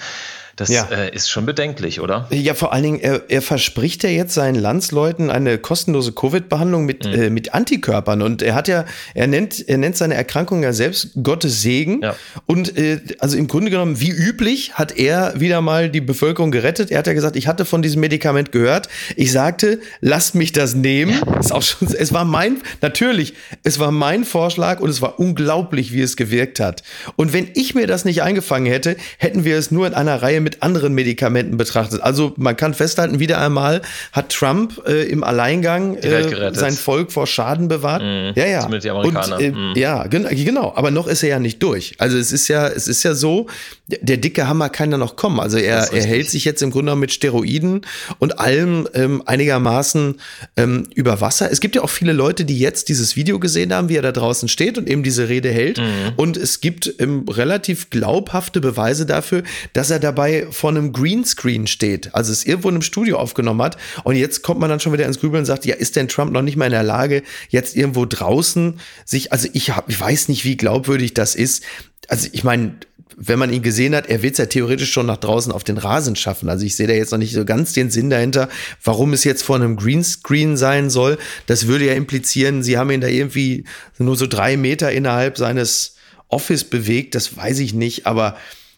das 0.56 0.70
Ja. 0.70 0.88
äh, 0.92 1.14
ist 1.16 1.30
schon 1.30 1.46
bedenklich, 1.46 2.00
oder? 2.00 2.28
Ja, 2.32 2.54
vor 2.54 2.74
allen 2.74 2.84
Dingen, 2.84 3.00
er, 3.00 3.24
er 3.30 3.42
verspricht 3.42 4.04
ja 4.04 4.10
jetzt 4.10 4.34
seinen 4.34 4.56
Landsleuten 4.56 5.30
eine 5.32 5.58
kostenlose 5.58 6.12
Covid-Behandlung 6.12 6.86
mit, 6.86 7.06
Mhm. 7.06 7.14
äh, 7.14 7.30
mit 7.32 7.54
Antikörpern. 7.54 8.22
Und 8.22 8.42
er 8.44 8.54
hat 8.54 8.68
ja, 8.68 8.86
er 9.16 9.28
nennt, 9.28 9.68
er 9.68 9.78
nennt 9.80 9.98
seine 9.98 10.14
Erkrankung 10.14 10.62
ja 10.64 10.72
selbst 10.74 11.10
Gottes 11.24 11.62
Segen. 11.62 12.02
Ja. 12.04 12.16
Und 12.46 12.78
äh, 12.78 13.00
also 13.20 13.36
im 13.38 13.48
Grunde 13.48 13.72
genommen, 13.72 14.00
wie 14.00 14.12
üblich, 14.12 14.74
hat 14.74 14.98
er 14.98 15.40
wieder 15.40 15.62
mal 15.62 15.90
die 15.90 16.02
Bevölkerung 16.02 16.52
gerettet. 16.52 16.92
Er 16.92 17.00
hat 17.00 17.08
ja 17.08 17.14
gesagt, 17.14 17.36
ich 17.36 17.48
hatte 17.48 17.66
von 17.66 17.82
diesem 17.82 18.02
Medikament 18.02 18.52
gehört. 18.52 18.90
Ich 19.16 19.32
sagte, 19.32 19.80
lasst 20.02 20.36
mich 20.36 20.52
das 20.52 20.76
nehmen. 20.76 21.20
Ist 21.40 21.52
auch 21.52 21.64
schon, 21.64 21.88
es 21.94 22.14
war 22.14 22.26
mein, 22.26 22.58
natürlich, 22.82 23.34
es 23.64 23.80
war 23.80 23.92
mein 23.92 24.24
Vorschlag 24.24 24.80
und 24.82 24.90
es 24.90 25.02
war 25.02 25.20
unglaublich, 25.20 25.94
wie 25.94 26.02
es 26.02 26.16
gewirkt 26.16 26.60
hat. 26.60 26.84
Und 27.16 27.34
wenn 27.34 27.50
ich 27.56 27.74
mir 27.74 27.88
das 27.88 28.06
nicht 28.06 28.22
eingefangen 28.22 28.68
hätte, 28.72 28.96
hätten 29.18 29.46
wir 29.46 29.58
es 29.58 29.72
nur 29.72 29.88
in 29.88 29.94
einer 29.96 30.22
Reihe 30.22 30.43
mit 30.44 30.62
anderen 30.62 30.94
Medikamenten 30.94 31.58
betrachtet. 31.58 32.02
Also 32.02 32.34
man 32.38 32.56
kann 32.56 32.74
festhalten, 32.74 33.20
wieder 33.20 33.40
einmal 33.40 33.82
hat 34.12 34.30
Trump 34.30 34.82
äh, 34.88 35.04
im 35.04 35.24
Alleingang 35.24 35.96
äh, 35.96 36.54
sein 36.54 36.74
Volk 36.74 37.12
vor 37.12 37.28
Schaden 37.28 37.68
bewahrt. 37.68 38.02
Ja, 38.36 38.46
ja. 38.46 38.62
zumindest 38.62 38.86
die 38.86 38.90
Amerikaner. 38.92 39.38
Und, 39.38 39.42
äh, 39.42 39.54
Mhm. 39.54 39.74
Ja, 39.76 40.08
gen 40.08 40.28
genau. 40.30 40.74
Aber 40.76 40.92
noch 40.92 41.08
ist 41.08 41.24
er 41.24 41.30
ja 41.30 41.40
nicht 41.40 41.62
durch. 41.64 41.96
Also 41.98 42.18
es 42.18 42.32
ist 42.32 42.48
ja, 42.48 42.68
es 42.68 42.88
ist 42.88 43.04
ja 43.04 43.14
so, 43.14 43.48
der, 43.88 44.18
dicke 44.18 44.48
Hammer 44.48 44.70
kann 44.70 44.92
ja 44.92 44.98
noch 44.98 45.16
kommen. 45.16 45.40
Also 45.40 45.58
er, 45.58 45.94
er 45.94 46.04
hält 46.04 46.30
sich 46.30 46.46
jetzt 46.46 46.62
im 46.62 46.72
Grunde 46.72 46.96
mit 46.96 47.12
Steroiden 47.12 47.82
und 48.20 48.40
allem 48.40 48.88
ähm, 48.94 49.22
einigermaßen 49.26 50.16
ähm, 50.58 50.88
über 50.96 51.22
Wasser. 51.22 51.52
Es 51.52 51.60
gibt 51.60 51.76
ja 51.76 51.82
auch 51.82 51.90
viele 51.90 52.14
Leute, 52.14 52.46
die 52.46 52.60
jetzt 52.60 52.90
dieses 52.90 53.16
Video 53.16 53.40
gesehen 53.40 53.74
haben, 53.74 53.90
wie 53.90 53.96
er 53.96 54.02
da 54.02 54.12
draußen 54.12 54.50
steht 54.50 54.78
und 54.78 54.90
eben 54.90 55.04
diese 55.04 55.30
Rede 55.30 55.50
hält. 55.50 55.82
Und 56.16 56.38
es 56.38 56.62
gibt 56.62 56.94
ähm, 57.00 57.26
relativ 57.30 57.90
glaubhafte 57.90 58.62
Beweise 58.62 59.06
dafür, 59.06 59.44
dass 59.74 59.90
er 59.90 60.00
dabei 60.00 60.33
vor 60.52 60.70
einem 60.70 60.94
Greenscreen 60.94 61.68
steht. 61.68 62.14
Also 62.14 62.32
es 62.32 62.46
irgendwo 62.46 62.70
in 62.70 62.76
einem 62.76 62.82
Studio 62.82 63.18
aufgenommen 63.18 63.62
hat. 63.62 63.78
Und 64.04 64.16
jetzt 64.16 64.42
kommt 64.42 64.60
man 64.60 64.70
dann 64.70 64.80
schon 64.80 64.94
wieder 64.94 65.06
ins 65.06 65.20
Grübeln 65.20 65.42
und 65.42 65.46
sagt, 65.46 65.66
ja, 65.66 65.76
ist 65.76 65.96
denn 65.96 66.08
Trump 66.08 66.32
noch 66.32 66.42
nicht 66.42 66.58
mal 66.58 66.66
in 66.66 66.72
der 66.72 66.84
Lage, 66.84 67.24
jetzt 67.50 67.76
irgendwo 67.76 68.06
draußen 68.06 68.80
sich, 69.06 69.32
also 69.32 69.48
ich 69.54 69.72
hab, 69.72 69.90
ich 69.90 70.00
weiß 70.00 70.28
nicht, 70.30 70.46
wie 70.46 70.58
glaubwürdig 70.58 71.14
das 71.14 71.36
ist. 71.36 71.64
Also 72.08 72.28
ich 72.32 72.44
meine, 72.44 72.76
wenn 73.18 73.40
man 73.40 73.54
ihn 73.54 73.62
gesehen 73.62 73.96
hat, 73.96 74.08
er 74.08 74.22
wird 74.22 74.34
es 74.34 74.38
ja 74.40 74.46
theoretisch 74.46 74.92
schon 74.92 75.06
nach 75.06 75.18
draußen 75.18 75.52
auf 75.52 75.64
den 75.64 75.78
Rasen 75.78 76.16
schaffen. 76.16 76.50
Also 76.50 76.66
ich 76.66 76.76
sehe 76.76 76.88
da 76.88 76.94
jetzt 76.94 77.12
noch 77.12 77.20
nicht 77.20 77.34
so 77.34 77.46
ganz 77.46 77.74
den 77.74 77.90
Sinn 77.90 78.10
dahinter, 78.10 78.50
warum 78.84 79.14
es 79.14 79.24
jetzt 79.24 79.44
vor 79.44 79.56
einem 79.56 79.76
Greenscreen 79.76 80.58
sein 80.58 80.90
soll. 80.90 81.18
Das 81.46 81.68
würde 81.68 81.86
ja 81.86 81.94
implizieren, 81.94 82.64
sie 82.64 82.78
haben 82.78 82.92
ihn 82.92 83.02
da 83.02 83.08
irgendwie 83.08 83.66
nur 83.98 84.16
so 84.16 84.28
drei 84.28 84.58
Meter 84.58 84.92
innerhalb 84.92 85.38
seines 85.38 85.96
Office 86.28 86.64
bewegt. 86.64 87.16
Das 87.16 87.36
weiß 87.36 87.60
ich 87.60 87.74
nicht, 87.74 88.06
aber 88.08 88.38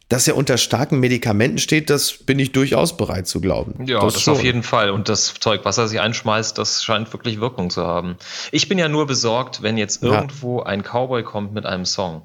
dass 0.10 0.28
er 0.28 0.36
unter 0.36 0.58
starken 0.58 1.00
Medikamenten 1.00 1.58
steht, 1.58 1.90
das 1.90 2.14
bin 2.14 2.38
ich 2.38 2.52
durchaus 2.52 2.96
bereit 2.96 3.28
zu 3.28 3.42
glauben. 3.42 3.86
Ja, 3.86 4.00
das, 4.02 4.14
das 4.14 4.28
auf 4.28 4.44
jeden 4.44 4.64
Fall. 4.64 4.92
Und 4.92 5.10
das 5.10 5.34
Zeug, 5.40 5.62
was 5.64 5.78
er 5.78 5.88
sich 5.88 6.00
einschmeißt, 6.00 6.58
das 6.58 6.84
scheint 6.84 7.12
wirklich 7.12 7.40
Wirkung 7.40 7.70
zu 7.70 7.86
haben. 7.86 8.18
Ich 8.52 8.70
bin 8.70 8.78
ja 8.78 8.88
nur 8.88 9.08
besorgt, 9.08 9.64
wenn 9.64 9.78
jetzt 9.78 10.04
irgendwo 10.04 10.60
ja. 10.60 10.66
ein 10.68 10.84
Cowboy 10.84 11.24
kommt 11.24 11.54
mit 11.54 11.66
einem 11.66 11.86
Song 11.86 12.22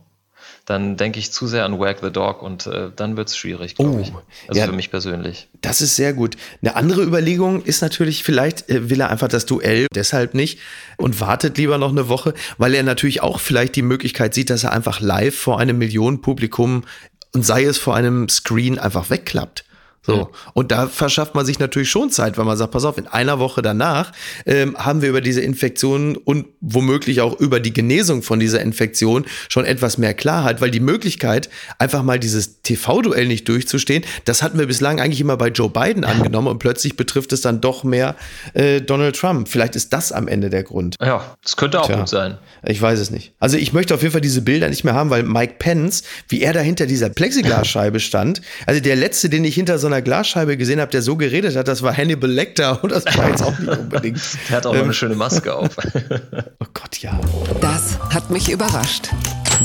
dann 0.71 0.97
denke 0.97 1.19
ich 1.19 1.33
zu 1.33 1.49
sehr 1.49 1.65
an 1.65 1.81
Wag 1.81 1.97
the 2.01 2.13
Dog 2.13 2.43
und 2.43 2.69
äh, 2.69 2.91
dann 2.95 3.17
wird 3.17 3.29
es 3.29 3.37
schwierig, 3.37 3.75
glaube 3.75 3.97
oh, 3.97 4.01
ich. 4.01 4.13
Also 4.47 4.61
ja, 4.61 4.67
für 4.67 4.73
mich 4.73 4.91
persönlich. 4.91 5.49
Das 5.63 5.81
ist 5.81 5.97
sehr 5.97 6.13
gut. 6.13 6.37
Eine 6.63 6.77
andere 6.77 7.03
Überlegung 7.03 7.65
ist 7.65 7.83
natürlich, 7.83 8.23
vielleicht 8.23 8.69
äh, 8.69 8.89
will 8.89 9.01
er 9.01 9.11
einfach 9.11 9.27
das 9.27 9.47
Duell 9.47 9.89
deshalb 9.95 10.35
nicht 10.35 10.61
und 10.97 11.21
wartet 11.21 11.59
lieber 11.59 11.77
noch 11.77 11.91
eine 11.91 12.09
Woche, 12.09 12.35
weil 12.57 12.75
er 12.75 12.85
natürlich 12.85 13.21
auch 13.21 13.41
vielleicht 13.41 13.75
die 13.75 13.83
Möglichkeit 13.83 14.33
sieht, 14.33 14.49
dass 14.49 14.63
er 14.63 14.73
einfach 14.73 15.01
live 15.01 15.35
vor 15.35 15.59
einem 15.59 15.77
Millionenpublikum 15.79 16.85
und 17.33 17.45
sei 17.45 17.65
es 17.65 17.79
vor 17.79 17.95
einem 17.95 18.29
Screen 18.29 18.79
einfach 18.79 19.11
wegklappt. 19.11 19.65
So. 20.03 20.31
Und 20.55 20.73
da 20.73 20.87
verschafft 20.87 21.35
man 21.35 21.45
sich 21.45 21.59
natürlich 21.59 21.91
schon 21.91 22.11
Zeit, 22.11 22.39
weil 22.39 22.47
man 22.47 22.57
sagt, 22.57 22.73
pass 22.73 22.87
auf, 22.87 22.97
in 22.97 23.07
einer 23.07 23.39
Woche 23.39 23.61
danach 23.61 24.13
ähm, 24.47 24.75
haben 24.79 25.03
wir 25.03 25.11
über 25.11 25.21
diese 25.21 25.43
Infektion 25.43 26.17
und 26.17 26.47
womöglich 26.63 27.21
auch 27.21 27.39
über 27.39 27.61
die 27.61 27.73
Genesung 27.73 28.23
von 28.23 28.41
dieser 28.41 28.63
Infektion 28.63 29.27
schon 29.51 29.67
etwas 29.67 29.99
mehr 29.99 30.15
Klarheit, 30.15 30.63
weil 30.63 30.71
die 30.71 30.81
Möglichkeit, 30.81 31.51
einfach 31.79 32.03
mal 32.03 32.19
dieses 32.19 32.63
TV-Duell 32.63 33.27
nicht 33.27 33.47
durchzustehen, 33.47 34.03
das 34.25 34.43
hatten 34.43 34.59
wir 34.59 34.67
bislang 34.67 35.01
eigentlich 35.01 35.21
immer 35.21 35.37
bei 35.37 35.49
Joe 35.49 35.69
Biden 35.69 36.05
angenommen 36.05 36.49
und 36.49 36.59
plötzlich 36.59 36.97
betrifft 36.97 37.33
es 37.35 37.43
dann 37.43 37.61
doch 37.61 37.85
mehr 37.85 38.17
äh, 38.55 38.81
Donald 38.81 39.17
Trump. 39.17 39.49
Vielleicht 39.49 39.77
ist 39.77 39.93
das 39.93 40.13
am 40.13 40.29
Ende 40.29 40.49
der 40.49 40.63
Grund. 40.63 40.97
Ja, 41.01 41.37
das 41.43 41.59
könnte 41.59 41.79
auch 41.79 41.87
Tja, 41.87 41.99
gut 41.99 42.09
sein. 42.09 42.39
Ich 42.65 42.81
weiß 42.81 42.99
es 42.99 43.11
nicht. 43.11 43.35
Also 43.39 43.59
ich 43.59 43.75
möchte 43.75 43.95
auf 43.95 44.01
jeden 44.01 44.13
Fall 44.13 44.23
diese 44.23 44.41
Bilder 44.41 44.69
nicht 44.71 44.85
mehr 44.85 44.95
haben, 44.95 45.11
weil 45.11 45.25
Mike 45.25 45.57
Pence, 45.59 46.05
wie 46.29 46.41
er 46.41 46.55
da 46.55 46.61
hinter 46.61 46.87
dieser 46.87 47.11
Plexiglasscheibe 47.11 48.01
stand, 48.01 48.41
also 48.65 48.81
der 48.81 48.97
letzte, 48.97 49.29
den 49.29 49.45
ich 49.45 49.55
hinter 49.55 49.79
so 49.79 49.90
einer 49.93 50.03
Glasscheibe 50.03 50.57
gesehen 50.57 50.81
habe, 50.81 50.91
der 50.91 51.03
so 51.03 51.17
geredet 51.17 51.57
hat, 51.57 51.69
das 51.69 51.83
war 51.83 51.97
Hannibal 51.97 52.31
Lecter 52.31 52.83
und 52.83 52.93
das 52.93 53.05
war 53.17 53.29
jetzt 53.29 53.43
auch 53.43 53.59
nicht 53.59 53.77
unbedingt. 53.77 54.21
der 54.49 54.57
hat 54.57 54.67
auch 54.67 54.75
ähm, 54.75 54.85
eine 54.85 54.95
schöne 54.95 55.15
Maske 55.15 55.55
auf. 55.55 55.77
oh 56.61 56.67
Gott, 56.73 56.99
ja. 56.99 57.21
Das 57.61 57.99
hat 58.13 58.31
mich 58.31 58.51
überrascht. 58.51 59.11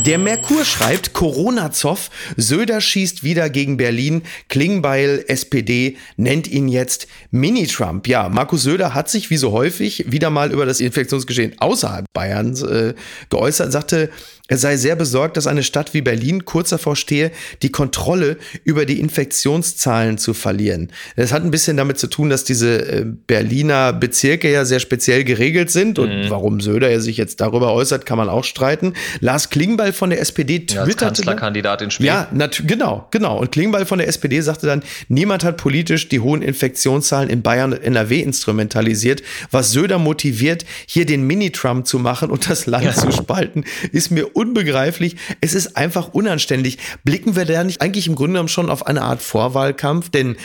Der 0.04 0.18
Merkur 0.18 0.64
schreibt, 0.64 1.14
Corona-Zoff, 1.14 2.10
Söder 2.36 2.80
schießt 2.82 3.24
wieder 3.24 3.48
gegen 3.48 3.78
Berlin, 3.78 4.22
Klingbeil, 4.48 5.24
SPD, 5.26 5.96
nennt 6.16 6.46
ihn 6.46 6.68
jetzt 6.68 7.08
Mini-Trump. 7.30 8.06
Ja, 8.06 8.28
Markus 8.28 8.62
Söder 8.62 8.94
hat 8.94 9.08
sich 9.08 9.30
wie 9.30 9.38
so 9.38 9.52
häufig 9.52 10.04
wieder 10.12 10.28
mal 10.28 10.52
über 10.52 10.66
das 10.66 10.80
Infektionsgeschehen 10.80 11.54
außerhalb 11.58 12.04
Bayerns 12.12 12.62
äh, 12.62 12.94
geäußert, 13.30 13.72
sagte, 13.72 14.10
er 14.48 14.58
sei 14.58 14.76
sehr 14.76 14.94
besorgt, 14.94 15.36
dass 15.36 15.46
eine 15.48 15.64
Stadt 15.64 15.92
wie 15.92 16.02
Berlin 16.02 16.44
kurz 16.44 16.70
davor 16.70 16.94
stehe, 16.94 17.32
die 17.62 17.70
Kontrolle 17.70 18.36
über 18.62 18.86
die 18.86 19.00
Infektionszahlen 19.00 20.18
zu 20.18 20.34
verlieren. 20.34 20.92
Das 21.16 21.32
hat 21.32 21.42
ein 21.42 21.50
bisschen 21.50 21.76
damit 21.76 21.98
zu 21.98 22.06
tun, 22.06 22.30
dass 22.30 22.44
diese 22.44 22.78
äh, 22.78 23.04
Berliner 23.26 23.92
Bezirke 23.92 24.50
ja 24.50 24.64
sehr 24.64 24.78
speziell 24.78 25.24
geregelt 25.24 25.70
sind. 25.70 25.98
Und 25.98 26.10
mhm. 26.10 26.30
warum 26.30 26.60
Söder 26.60 26.88
er 26.88 27.00
sich 27.00 27.16
jetzt 27.16 27.40
darüber 27.40 27.72
äußert, 27.72 28.06
kann 28.06 28.18
man 28.18 28.28
auch 28.28 28.44
streiten. 28.44 28.94
Lars 29.20 29.50
Klingbeil 29.50 29.92
von 29.92 30.10
der 30.10 30.20
SPD 30.20 30.60
twitterte. 30.60 30.90
Ja, 30.90 30.96
Kanzlerkandidat 30.96 31.82
in 31.82 31.90
Spiel. 31.90 32.06
Ja, 32.06 32.28
genau, 32.66 33.08
genau. 33.10 33.38
Und 33.38 33.50
Klingbeil 33.50 33.84
von 33.84 33.98
der 33.98 34.06
SPD 34.06 34.40
sagte 34.40 34.68
dann, 34.68 34.82
niemand 35.08 35.42
hat 35.42 35.56
politisch 35.56 36.08
die 36.08 36.20
hohen 36.20 36.42
Infektionszahlen 36.42 37.28
in 37.30 37.42
Bayern 37.42 37.72
und 37.72 37.82
NRW 37.82 38.20
instrumentalisiert. 38.20 39.22
Was 39.50 39.72
Söder 39.72 39.98
motiviert, 39.98 40.64
hier 40.86 41.04
den 41.04 41.26
Mini-Trump 41.26 41.86
zu 41.86 41.98
machen 41.98 42.30
und 42.30 42.48
das 42.48 42.66
Land 42.66 42.84
ja. 42.84 42.94
zu 42.94 43.10
spalten, 43.10 43.64
ist 43.90 44.12
mir 44.12 44.35
unbegreiflich. 44.36 45.16
Es 45.40 45.54
ist 45.54 45.76
einfach 45.76 46.08
unanständig. 46.08 46.78
Blicken 47.04 47.34
wir 47.36 47.44
da 47.46 47.64
nicht 47.64 47.80
eigentlich 47.80 48.06
im 48.06 48.14
Grunde 48.14 48.34
genommen 48.34 48.48
schon 48.48 48.70
auf 48.70 48.86
eine 48.86 49.02
Art 49.02 49.22
Vorwahlkampf? 49.22 50.10
Denn 50.10 50.36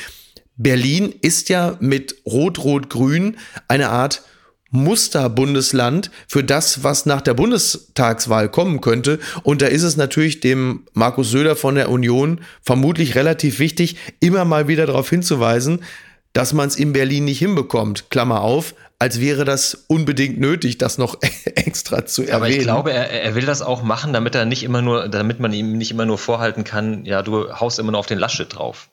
Berlin 0.55 1.13
ist 1.21 1.49
ja 1.49 1.77
mit 1.79 2.15
Rot-Rot-Grün 2.25 3.37
eine 3.67 3.89
Art 3.89 4.23
Musterbundesland 4.71 6.11
für 6.27 6.43
das, 6.43 6.83
was 6.83 7.05
nach 7.05 7.21
der 7.21 7.33
Bundestagswahl 7.33 8.49
kommen 8.49 8.79
könnte. 8.79 9.19
Und 9.43 9.61
da 9.61 9.67
ist 9.67 9.83
es 9.83 9.97
natürlich 9.97 10.39
dem 10.39 10.85
Markus 10.93 11.29
Söder 11.29 11.57
von 11.57 11.75
der 11.75 11.89
Union 11.89 12.39
vermutlich 12.61 13.15
relativ 13.15 13.59
wichtig, 13.59 13.97
immer 14.21 14.45
mal 14.45 14.69
wieder 14.69 14.85
darauf 14.85 15.09
hinzuweisen, 15.09 15.83
dass 16.31 16.53
man 16.53 16.69
es 16.69 16.77
in 16.77 16.93
Berlin 16.93 17.25
nicht 17.25 17.39
hinbekommt. 17.39 18.09
Klammer 18.09 18.41
auf, 18.41 18.73
als 19.01 19.19
wäre 19.19 19.45
das 19.45 19.85
unbedingt 19.87 20.39
nötig, 20.39 20.77
das 20.77 20.99
noch 20.99 21.17
extra 21.55 22.05
zu 22.05 22.21
erwähnen. 22.21 22.35
Aber 22.35 22.49
ich 22.49 22.59
glaube, 22.59 22.93
er, 22.93 23.09
er, 23.09 23.33
will 23.33 23.47
das 23.47 23.63
auch 23.63 23.81
machen, 23.81 24.13
damit 24.13 24.35
er 24.35 24.45
nicht 24.45 24.61
immer 24.61 24.83
nur, 24.83 25.09
damit 25.09 25.39
man 25.39 25.51
ihm 25.53 25.75
nicht 25.75 25.89
immer 25.89 26.05
nur 26.05 26.19
vorhalten 26.19 26.63
kann, 26.63 27.03
ja, 27.03 27.23
du 27.23 27.51
haust 27.51 27.79
immer 27.79 27.91
nur 27.91 27.99
auf 27.99 28.05
den 28.05 28.19
Laschet 28.19 28.55
drauf 28.55 28.89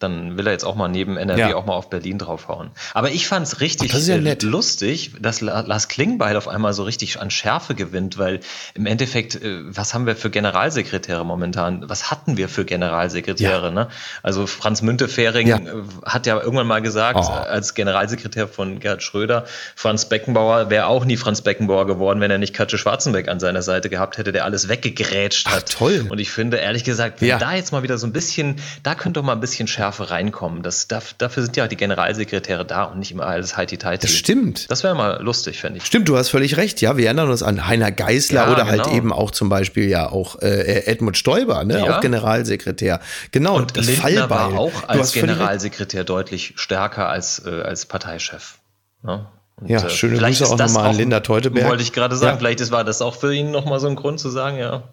dann 0.00 0.36
will 0.36 0.46
er 0.46 0.52
jetzt 0.52 0.64
auch 0.64 0.74
mal 0.74 0.88
neben 0.88 1.16
NRW 1.16 1.40
ja. 1.40 1.54
auch 1.54 1.66
mal 1.66 1.74
auf 1.74 1.88
Berlin 1.88 2.18
draufhauen. 2.18 2.70
Aber 2.94 3.10
ich 3.10 3.28
fand 3.28 3.46
es 3.46 3.60
richtig 3.60 3.92
das 3.92 4.06
ja 4.08 4.16
äh, 4.16 4.36
lustig, 4.42 5.12
dass 5.20 5.40
Lars 5.40 5.88
Klingbeil 5.88 6.36
auf 6.36 6.48
einmal 6.48 6.72
so 6.72 6.82
richtig 6.82 7.20
an 7.20 7.30
Schärfe 7.30 7.74
gewinnt, 7.74 8.18
weil 8.18 8.40
im 8.74 8.86
Endeffekt, 8.86 9.36
äh, 9.36 9.60
was 9.64 9.94
haben 9.94 10.06
wir 10.06 10.16
für 10.16 10.30
Generalsekretäre 10.30 11.24
momentan? 11.24 11.88
Was 11.88 12.10
hatten 12.10 12.36
wir 12.36 12.48
für 12.48 12.64
Generalsekretäre? 12.64 13.66
Ja. 13.66 13.70
Ne? 13.70 13.88
Also 14.22 14.46
Franz 14.46 14.82
Müntefering. 14.82 15.48
Äh, 15.48 15.60
hat 16.04 16.26
ja 16.26 16.40
irgendwann 16.40 16.66
mal 16.66 16.82
gesagt, 16.82 17.20
oh. 17.22 17.30
als 17.30 17.74
Generalsekretär 17.74 18.48
von 18.48 18.80
Gerhard 18.80 19.02
Schröder, 19.02 19.44
Franz 19.76 20.08
Beckenbauer 20.08 20.70
wäre 20.70 20.86
auch 20.86 21.04
nie 21.04 21.16
Franz 21.16 21.40
Beckenbauer 21.42 21.86
geworden, 21.86 22.20
wenn 22.20 22.30
er 22.30 22.38
nicht 22.38 22.52
Katja 22.52 22.78
Schwarzenbeck 22.78 23.28
an 23.28 23.38
seiner 23.38 23.62
Seite 23.62 23.88
gehabt 23.88 24.18
hätte, 24.18 24.32
der 24.32 24.44
alles 24.44 24.68
weggegrätscht 24.68 25.48
hat. 25.48 25.64
Ach, 25.68 25.78
toll. 25.78 26.06
Und 26.10 26.18
ich 26.18 26.30
finde, 26.30 26.56
ehrlich 26.56 26.84
gesagt, 26.84 27.20
wenn 27.20 27.38
da 27.38 27.54
jetzt 27.54 27.72
mal 27.72 27.82
wieder 27.82 27.96
so 27.96 28.06
ein 28.06 28.12
bisschen, 28.12 28.56
da 28.82 28.94
könnte 28.94 29.20
doch 29.20 29.26
mal 29.26 29.32
ein 29.32 29.40
bisschen 29.40 29.68
Schärfe 29.68 29.83
Schärfe 29.84 30.10
reinkommen. 30.10 30.62
Das, 30.62 30.88
dafür 30.88 31.42
sind 31.42 31.56
ja 31.56 31.68
die 31.68 31.76
Generalsekretäre 31.76 32.64
da 32.64 32.84
und 32.84 32.98
nicht 32.98 33.12
immer 33.12 33.26
alles 33.26 33.56
heiti 33.58 33.76
Das 33.76 34.10
stimmt. 34.10 34.70
Das 34.70 34.82
wäre 34.82 34.94
mal 34.94 35.22
lustig, 35.22 35.60
fände 35.60 35.78
ich. 35.78 35.84
Stimmt, 35.84 36.08
du 36.08 36.16
hast 36.16 36.30
völlig 36.30 36.56
recht. 36.56 36.80
Ja, 36.80 36.96
wir 36.96 37.04
erinnern 37.04 37.30
uns 37.30 37.42
an 37.42 37.66
Heiner 37.66 37.92
Geißler 37.92 38.46
ja, 38.46 38.52
oder 38.52 38.64
halt 38.64 38.76
genau. 38.76 38.84
halt 38.86 38.96
eben 38.96 39.12
auch 39.12 39.30
zum 39.30 39.50
Beispiel 39.50 39.86
ja 39.88 40.10
auch 40.10 40.40
äh, 40.40 40.86
Edmund 40.86 41.18
Stoiber, 41.18 41.64
ne? 41.64 41.80
Ja. 41.80 41.96
auch 41.96 42.00
Generalsekretär. 42.00 43.00
Genau, 43.30 43.56
und 43.56 43.76
das 43.76 43.86
Lindner 43.86 44.02
Fallbeil. 44.02 44.30
war 44.30 44.58
auch 44.58 44.88
als 44.88 45.12
Generalsekretär 45.12 46.04
deutlich 46.04 46.54
stärker 46.56 47.10
als, 47.10 47.42
äh, 47.44 47.50
als 47.50 47.84
Parteichef. 47.84 48.54
Ne? 49.02 49.26
Und 49.56 49.68
ja, 49.68 49.84
äh, 49.84 49.90
schöne 49.90 50.16
Grüße 50.16 50.46
auch 50.46 50.56
nochmal 50.56 50.90
an 50.90 50.96
Linda 50.96 51.20
Teuteberg. 51.20 51.68
Wollte 51.68 51.82
ich 51.82 51.92
gerade 51.92 52.16
sagen, 52.16 52.32
ja. 52.32 52.38
vielleicht 52.38 52.70
war 52.70 52.84
das 52.84 53.02
auch 53.02 53.16
für 53.16 53.34
ihn 53.34 53.50
nochmal 53.50 53.80
so 53.80 53.88
ein 53.88 53.96
Grund 53.96 54.18
zu 54.18 54.30
sagen, 54.30 54.56
ja, 54.56 54.84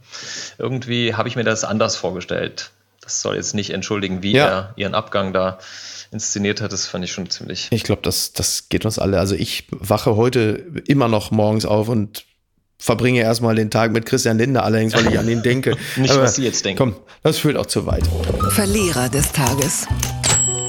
irgendwie 0.58 1.16
habe 1.16 1.30
ich 1.30 1.38
mir 1.38 1.46
das 1.46 1.64
anders 1.64 1.96
vorgestellt 1.96 2.72
das 3.02 3.22
soll 3.22 3.36
jetzt 3.36 3.56
nicht 3.56 3.72
entschuldigen, 3.72 4.24
wie 4.24 4.34
ja. 4.34 4.48
er 4.48 4.74
ihren 4.76 4.94
Abgang 4.96 5.34
da 5.34 5.58
inszeniert 6.12 6.62
hat. 6.62 6.72
Das 6.72 6.88
fand 6.88 7.04
ich 7.04 7.12
schon 7.12 7.30
ziemlich. 7.30 7.68
Ich 7.72 7.84
glaube, 7.84 8.02
das, 8.04 8.34
das 8.34 8.70
geht 8.70 8.86
uns 8.86 9.00
alle. 9.00 9.20
Also 9.20 9.36
ich 9.36 9.68
wache 9.72 10.16
heute 10.16 10.66
immer 10.86 11.08
noch 11.08 11.32
morgens 11.32 11.66
auf 11.66 11.90
und 11.90 12.26
verbringe 12.78 13.22
erstmal 13.22 13.56
den 13.56 13.70
Tag 13.70 13.92
mit 13.92 14.06
Christian 14.06 14.38
Lindner, 14.38 14.64
allerdings, 14.64 14.94
weil 14.94 15.08
ich 15.08 15.20
an 15.20 15.30
ihn 15.30 15.44
denke. 15.44 15.78
nicht, 15.98 16.12
Aber, 16.12 16.24
was 16.24 16.36
Sie 16.36 16.44
jetzt 16.44 16.66
denken. 16.66 16.78
Komm, 16.78 16.96
das 17.24 17.38
führt 17.38 17.58
auch 17.58 17.68
zu 17.68 17.86
weit. 17.86 18.04
Verlierer 18.50 19.10
des 19.10 19.32
Tages 19.32 19.88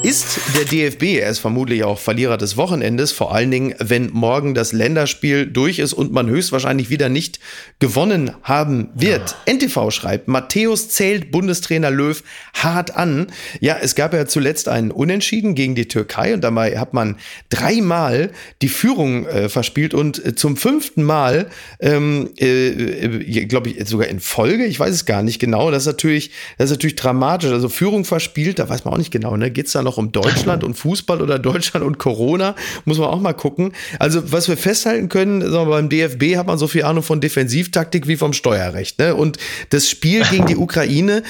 ist 0.02 0.40
der 0.56 0.64
DFB. 0.64 1.21
Er 1.21 1.30
ist 1.30 1.38
vermutlich 1.38 1.85
auch 1.85 1.99
Verlierer 1.99 2.37
des 2.37 2.56
Wochenendes, 2.56 3.12
vor 3.12 3.32
allen 3.32 3.50
Dingen, 3.50 3.75
wenn 3.78 4.11
morgen 4.11 4.54
das 4.54 4.73
Länderspiel 4.73 5.47
durch 5.47 5.78
ist 5.78 5.92
und 5.92 6.12
man 6.12 6.28
höchstwahrscheinlich 6.28 6.90
wieder 6.90 7.09
nicht 7.09 7.38
gewonnen 7.78 8.32
haben 8.42 8.90
wird. 8.94 9.37
Ja. 9.47 9.54
NTV 9.54 9.90
schreibt, 9.90 10.26
Matthäus 10.26 10.88
zählt 10.88 11.30
Bundestrainer 11.30 11.90
Löw 11.90 12.23
hart 12.54 12.97
an. 12.97 13.28
Ja, 13.61 13.76
es 13.80 13.94
gab 13.94 14.12
ja 14.12 14.26
zuletzt 14.26 14.68
einen 14.68 14.90
Unentschieden 14.90 15.54
gegen 15.54 15.76
die 15.76 15.87
Türkei 15.87 16.35
und 16.35 16.42
dabei 16.42 16.78
hat 16.78 16.94
man 16.94 17.16
dreimal 17.49 18.32
die 18.61 18.68
Führung 18.68 19.26
äh, 19.26 19.49
verspielt 19.49 19.94
und 19.94 20.25
äh, 20.25 20.35
zum 20.35 20.56
fünften 20.56 21.04
Mal, 21.04 21.49
ähm, 21.80 22.30
äh, 22.40 22.68
äh 22.68 23.47
glaube 23.47 23.71
ich, 23.71 23.88
sogar 23.88 24.09
in 24.09 24.18
Folge, 24.18 24.64
ich 24.64 24.80
weiß 24.80 24.92
es 24.92 25.06
gar 25.06 25.23
nicht 25.23 25.38
genau, 25.38 25.71
das 25.71 25.85
ist 25.85 25.87
natürlich, 25.87 26.30
das 26.59 26.66
ist 26.66 26.76
natürlich 26.76 26.97
dramatisch. 26.97 27.50
Also 27.52 27.68
Führung 27.68 28.04
verspielt, 28.04 28.59
da 28.59 28.68
weiß 28.68 28.85
man 28.85 28.94
auch 28.94 28.99
nicht 28.99 29.12
genau, 29.12 29.37
ne? 29.37 29.50
Geht's 29.50 29.73
da 29.73 29.82
noch 29.82 29.91
noch 29.92 29.99
um 29.99 30.11
Deutschland 30.11 30.64
und 30.64 30.75
Fußball 30.75 31.20
oder 31.20 31.38
Deutschland 31.38 31.84
und 31.84 31.99
Corona? 31.99 32.54
Muss 32.84 32.99
man 32.99 33.08
auch 33.08 33.20
mal 33.20 33.34
gucken. 33.34 33.72
Also, 33.99 34.32
was 34.32 34.49
wir 34.49 34.56
festhalten 34.56 35.08
können, 35.08 35.42
sagen 35.42 35.68
wir, 35.68 35.76
beim 35.76 35.88
DFB 35.88 36.37
hat 36.37 36.46
man 36.46 36.56
so 36.58 36.66
viel 36.66 36.84
Ahnung 36.84 37.02
von 37.02 37.20
Defensivtaktik 37.20 38.06
wie 38.06 38.16
vom 38.16 38.32
Steuerrecht. 38.32 38.99
Ne? 38.99 39.14
Und 39.14 39.37
das 39.70 39.88
Spiel 39.88 40.22
gegen 40.30 40.46
die 40.46 40.56
Ukraine 40.56 41.22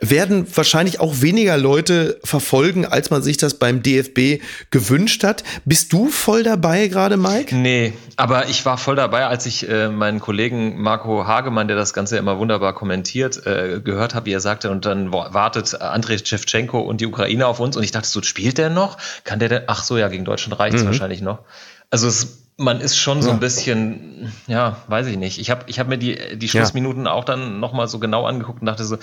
werden 0.00 0.46
wahrscheinlich 0.54 1.00
auch 1.00 1.22
weniger 1.22 1.56
Leute 1.56 2.18
verfolgen, 2.22 2.84
als 2.84 3.10
man 3.10 3.22
sich 3.22 3.38
das 3.38 3.54
beim 3.54 3.82
DFB 3.82 4.42
gewünscht 4.70 5.24
hat. 5.24 5.42
Bist 5.64 5.92
du 5.92 6.08
voll 6.08 6.42
dabei 6.42 6.88
gerade, 6.88 7.16
Mike? 7.16 7.56
Nee, 7.56 7.94
aber 8.16 8.48
ich 8.48 8.66
war 8.66 8.76
voll 8.76 8.96
dabei, 8.96 9.26
als 9.26 9.46
ich 9.46 9.66
äh, 9.66 9.88
meinen 9.88 10.20
Kollegen 10.20 10.80
Marco 10.80 11.26
Hagemann, 11.26 11.68
der 11.68 11.76
das 11.76 11.94
Ganze 11.94 12.18
immer 12.18 12.38
wunderbar 12.38 12.74
kommentiert, 12.74 13.46
äh, 13.46 13.80
gehört 13.82 14.14
habe, 14.14 14.26
wie 14.26 14.32
er 14.32 14.40
sagte, 14.40 14.70
und 14.70 14.84
dann 14.84 15.10
wartet 15.10 15.80
Andrei 15.80 16.18
Shevchenko 16.18 16.80
und 16.80 17.00
die 17.00 17.06
Ukraine 17.06 17.46
auf 17.46 17.60
uns. 17.60 17.78
Und 17.78 17.82
ich 17.82 17.92
dachte 17.92 18.09
so, 18.12 18.22
spielt 18.22 18.58
der 18.58 18.70
noch? 18.70 18.98
Kann 19.24 19.38
der 19.38 19.48
denn? 19.48 19.62
Ach 19.66 19.82
so, 19.82 19.96
ja, 19.96 20.08
gegen 20.08 20.24
Deutschland 20.24 20.58
reicht 20.58 20.76
es 20.76 20.82
mhm. 20.82 20.86
wahrscheinlich 20.86 21.20
noch. 21.20 21.40
Also 21.90 22.06
es, 22.06 22.44
man 22.56 22.80
ist 22.80 22.96
schon 22.96 23.22
so 23.22 23.30
ein 23.30 23.40
bisschen, 23.40 24.32
ja, 24.46 24.76
weiß 24.86 25.06
ich 25.06 25.16
nicht. 25.16 25.38
Ich 25.38 25.50
habe 25.50 25.64
ich 25.66 25.78
hab 25.78 25.88
mir 25.88 25.96
die, 25.96 26.36
die 26.36 26.48
Schlussminuten 26.48 27.06
ja. 27.06 27.12
auch 27.12 27.24
dann 27.24 27.58
nochmal 27.58 27.88
so 27.88 27.98
genau 27.98 28.26
angeguckt 28.26 28.60
und 28.60 28.66
dachte 28.66 28.84
so, 28.84 28.98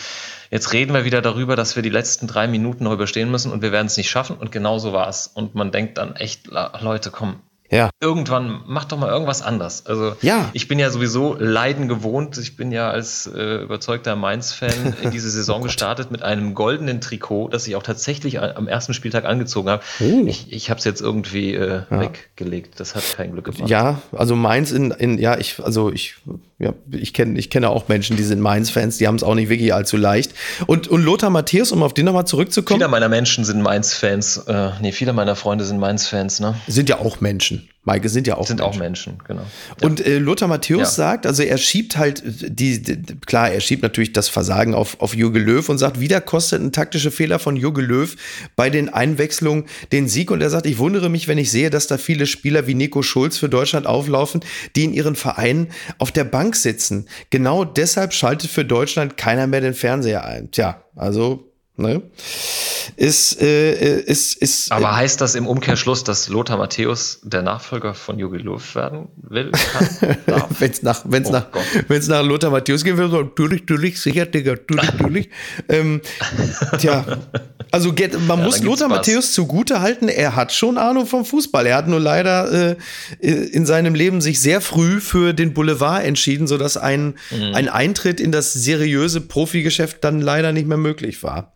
jetzt 0.51 0.73
reden 0.73 0.93
wir 0.93 1.05
wieder 1.05 1.21
darüber, 1.21 1.55
dass 1.55 1.75
wir 1.75 1.83
die 1.83 1.89
letzten 1.89 2.27
drei 2.27 2.47
Minuten 2.47 2.83
noch 2.83 2.93
überstehen 2.93 3.31
müssen 3.31 3.51
und 3.51 3.61
wir 3.61 3.71
werden 3.71 3.87
es 3.87 3.97
nicht 3.97 4.09
schaffen. 4.09 4.37
Und 4.37 4.51
genau 4.51 4.77
so 4.77 4.93
war 4.93 5.09
es. 5.09 5.27
Und 5.27 5.55
man 5.55 5.71
denkt 5.71 5.97
dann 5.97 6.15
echt, 6.15 6.47
Leute, 6.47 7.09
komm, 7.09 7.41
ja. 7.69 7.89
Irgendwann 7.99 8.61
mach 8.65 8.85
doch 8.85 8.97
mal 8.97 9.09
irgendwas 9.09 9.41
anders. 9.41 9.85
Also 9.85 10.15
ja. 10.21 10.49
ich 10.53 10.67
bin 10.67 10.79
ja 10.79 10.89
sowieso 10.89 11.35
Leiden 11.37 11.87
gewohnt. 11.87 12.37
Ich 12.37 12.55
bin 12.55 12.71
ja 12.71 12.89
als 12.89 13.27
äh, 13.27 13.63
überzeugter 13.63 14.15
Mainz-Fan 14.15 14.95
in 15.01 15.11
diese 15.11 15.29
Saison 15.37 15.61
oh 15.61 15.63
gestartet 15.63 16.11
mit 16.11 16.23
einem 16.23 16.53
goldenen 16.53 17.01
Trikot, 17.01 17.49
das 17.49 17.67
ich 17.67 17.75
auch 17.75 17.83
tatsächlich 17.83 18.39
am 18.39 18.67
ersten 18.67 18.93
Spieltag 18.93 19.25
angezogen 19.25 19.69
habe. 19.69 19.83
Oh. 19.99 20.23
Ich, 20.25 20.51
ich 20.51 20.69
habe 20.69 20.79
es 20.79 20.85
jetzt 20.85 21.01
irgendwie 21.01 21.55
äh, 21.55 21.81
ja. 21.89 22.01
weggelegt. 22.01 22.79
Das 22.79 22.95
hat 22.95 23.03
kein 23.15 23.33
Glück 23.33 23.45
gemacht. 23.45 23.69
Ja, 23.69 24.01
also 24.11 24.35
Mainz 24.35 24.71
in, 24.71 24.91
in 24.91 25.17
ja, 25.17 25.37
ich, 25.37 25.59
also 25.61 25.91
ich, 25.91 26.15
ja, 26.59 26.73
ich 26.91 27.13
kenne 27.13 27.37
ich 27.37 27.49
kenne 27.49 27.69
auch 27.69 27.87
Menschen, 27.87 28.15
die 28.17 28.23
sind 28.23 28.39
Mainz-Fans, 28.39 28.97
die 28.97 29.07
haben 29.07 29.15
es 29.15 29.23
auch 29.23 29.35
nicht 29.35 29.49
wirklich 29.49 29.73
allzu 29.73 29.97
leicht. 29.97 30.33
Und, 30.67 30.87
und 30.87 31.03
Lothar 31.03 31.29
Matthäus, 31.29 31.71
um 31.71 31.83
auf 31.83 31.93
den 31.93 32.05
nochmal 32.05 32.25
zurückzukommen. 32.25 32.79
Viele 32.79 32.89
meiner 32.89 33.09
Menschen 33.09 33.43
sind 33.43 33.61
Mainz-Fans. 33.61 34.37
Äh, 34.47 34.71
nee, 34.81 34.91
viele 34.91 35.13
meiner 35.13 35.35
Freunde 35.35 35.65
sind 35.65 35.79
Mainz-Fans, 35.79 36.39
ne? 36.39 36.55
Sind 36.67 36.89
ja 36.89 36.99
auch 36.99 37.21
Menschen. 37.21 37.56
Maike 37.87 38.09
sind 38.09 38.27
ja 38.27 38.35
auch 38.35 38.45
sind 38.45 38.59
Menschen. 38.59 38.69
auch 38.69 38.77
Menschen, 38.77 39.17
genau. 39.25 39.43
Und 39.81 40.05
äh, 40.05 40.17
Lothar 40.19 40.49
Matthäus 40.49 40.79
ja. 40.79 40.85
sagt, 40.85 41.25
also 41.25 41.41
er 41.41 41.57
schiebt 41.57 41.97
halt 41.97 42.21
die, 42.25 42.81
die, 42.81 42.97
klar, 43.25 43.49
er 43.49 43.61
schiebt 43.61 43.81
natürlich 43.81 44.11
das 44.11 44.27
Versagen 44.27 44.75
auf, 44.75 44.99
auf 44.99 45.15
Jürgen 45.15 45.41
Löw 45.41 45.67
und 45.69 45.77
sagt, 45.77 46.01
wieder 46.01 46.19
kostet 46.19 46.61
ein 46.61 46.73
taktischer 46.73 47.11
Fehler 47.11 47.39
von 47.39 47.55
Jürgen 47.55 47.85
Löw 47.85 48.13
bei 48.57 48.69
den 48.69 48.89
Einwechslungen 48.89 49.67
den 49.93 50.09
Sieg. 50.09 50.31
Und 50.31 50.41
er 50.41 50.49
sagt, 50.49 50.65
ich 50.65 50.79
wundere 50.79 51.09
mich, 51.09 51.29
wenn 51.29 51.37
ich 51.37 51.49
sehe, 51.49 51.69
dass 51.69 51.87
da 51.87 51.97
viele 51.97 52.25
Spieler 52.25 52.67
wie 52.67 52.73
Nico 52.73 53.03
Schulz 53.03 53.37
für 53.37 53.47
Deutschland 53.47 53.87
auflaufen, 53.87 54.41
die 54.75 54.83
in 54.83 54.93
ihren 54.93 55.15
Vereinen 55.15 55.69
auf 55.97 56.11
der 56.11 56.25
Bank 56.25 56.57
sitzen. 56.57 57.07
Genau 57.29 57.63
deshalb 57.63 58.13
schaltet 58.13 58.51
für 58.51 58.65
Deutschland 58.65 59.15
keiner 59.15 59.47
mehr 59.47 59.61
den 59.61 59.73
Fernseher 59.73 60.25
ein. 60.25 60.51
Tja, 60.51 60.83
also 60.93 61.46
Ne? 61.79 62.01
Ist, 62.95 63.39
äh, 63.39 64.01
ist, 64.01 64.33
ist, 64.33 64.71
Aber 64.71 64.89
äh, 64.89 64.93
heißt 64.93 65.21
das 65.21 65.35
im 65.35 65.45
Umkehrschluss, 65.45 66.03
dass 66.03 66.27
Lothar 66.27 66.57
Matthäus 66.57 67.19
der 67.21 67.43
Nachfolger 67.43 67.93
von 67.93 68.17
Jogi 68.17 68.39
Löw 68.39 68.75
werden 68.75 69.09
will? 69.17 69.51
wenn 70.57 70.71
es 70.71 70.81
nach, 70.81 71.01
wenn's 71.05 71.29
oh 71.29 71.33
nach, 71.33 71.45
wenn's 71.87 72.07
nach 72.07 72.23
Lothar 72.23 72.49
Matthäus 72.49 72.83
gehen 72.83 72.97
würde, 72.97 73.11
so, 73.11 73.21
natürlich, 73.21 73.61
natürlich, 73.61 74.01
sicher, 74.01 74.25
Digga, 74.25 74.53
natürlich, 74.53 74.91
natürlich. 74.91 75.29
ähm, 75.69 76.01
tja, 76.79 77.05
also 77.69 77.89
man 77.89 77.99
ja, 78.39 78.45
muss 78.45 78.63
Lothar 78.63 78.87
Matthäus 78.87 79.33
zugute 79.33 79.79
halten, 79.79 80.07
er 80.07 80.35
hat 80.35 80.53
schon 80.53 80.79
Ahnung 80.79 81.05
vom 81.05 81.25
Fußball. 81.25 81.67
Er 81.67 81.75
hat 81.75 81.87
nur 81.87 81.99
leider 81.99 82.71
äh, 82.71 82.75
in 83.19 83.67
seinem 83.67 83.93
Leben 83.93 84.21
sich 84.21 84.39
sehr 84.39 84.61
früh 84.61 84.99
für 84.99 85.33
den 85.33 85.53
Boulevard 85.53 86.03
entschieden, 86.03 86.47
sodass 86.47 86.75
ein, 86.75 87.19
mhm. 87.29 87.53
ein 87.53 87.69
Eintritt 87.69 88.19
in 88.19 88.31
das 88.31 88.53
seriöse 88.53 89.21
Profigeschäft 89.21 90.03
dann 90.03 90.21
leider 90.21 90.51
nicht 90.51 90.67
mehr 90.67 90.77
möglich 90.77 91.21
war 91.21 91.53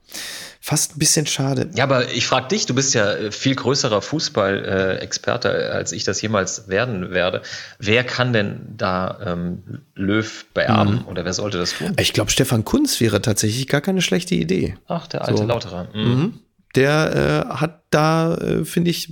fast 0.62 0.96
ein 0.96 1.00
bisschen 1.00 1.26
schade. 1.26 1.70
Ja, 1.74 1.84
aber 1.86 2.12
ich 2.12 2.28
frage 2.28 2.50
dich, 2.50 2.68
du 2.68 2.76
bist 2.76 2.94
ja 2.94 3.12
äh, 3.12 3.32
viel 3.32 3.56
größerer 3.56 4.02
Fußball-Experte, 4.02 5.50
äh, 5.50 5.72
als 5.72 5.92
ich 5.92 6.04
das 6.04 6.22
jemals 6.22 6.68
werden 6.68 7.10
werde. 7.12 7.42
Wer 7.80 8.04
kann 8.04 8.32
denn 8.32 8.62
da 8.78 9.18
ähm, 9.26 9.64
Löw 9.96 10.46
beerben 10.54 11.00
mhm. 11.00 11.08
oder 11.08 11.26
wer 11.26 11.34
sollte 11.34 11.58
das 11.58 11.74
tun? 11.74 11.96
Ich 12.00 12.14
glaube, 12.14 12.30
Stefan 12.30 12.64
Kunz 12.64 13.02
wäre 13.02 13.22
tatsächlich 13.22 13.68
gar 13.68 13.82
keine 13.82 14.02
schlechte 14.02 14.36
Idee. 14.36 14.76
Ach, 14.88 15.08
der 15.08 15.26
alte 15.26 15.38
so. 15.42 15.46
Lauterer. 15.46 15.88
Mhm. 15.94 16.02
Mhm. 16.02 16.40
Der 16.76 17.48
äh, 17.50 17.54
hat 17.56 17.82
da, 17.90 18.36
äh, 18.36 18.64
finde 18.64 18.92
ich, 18.92 19.12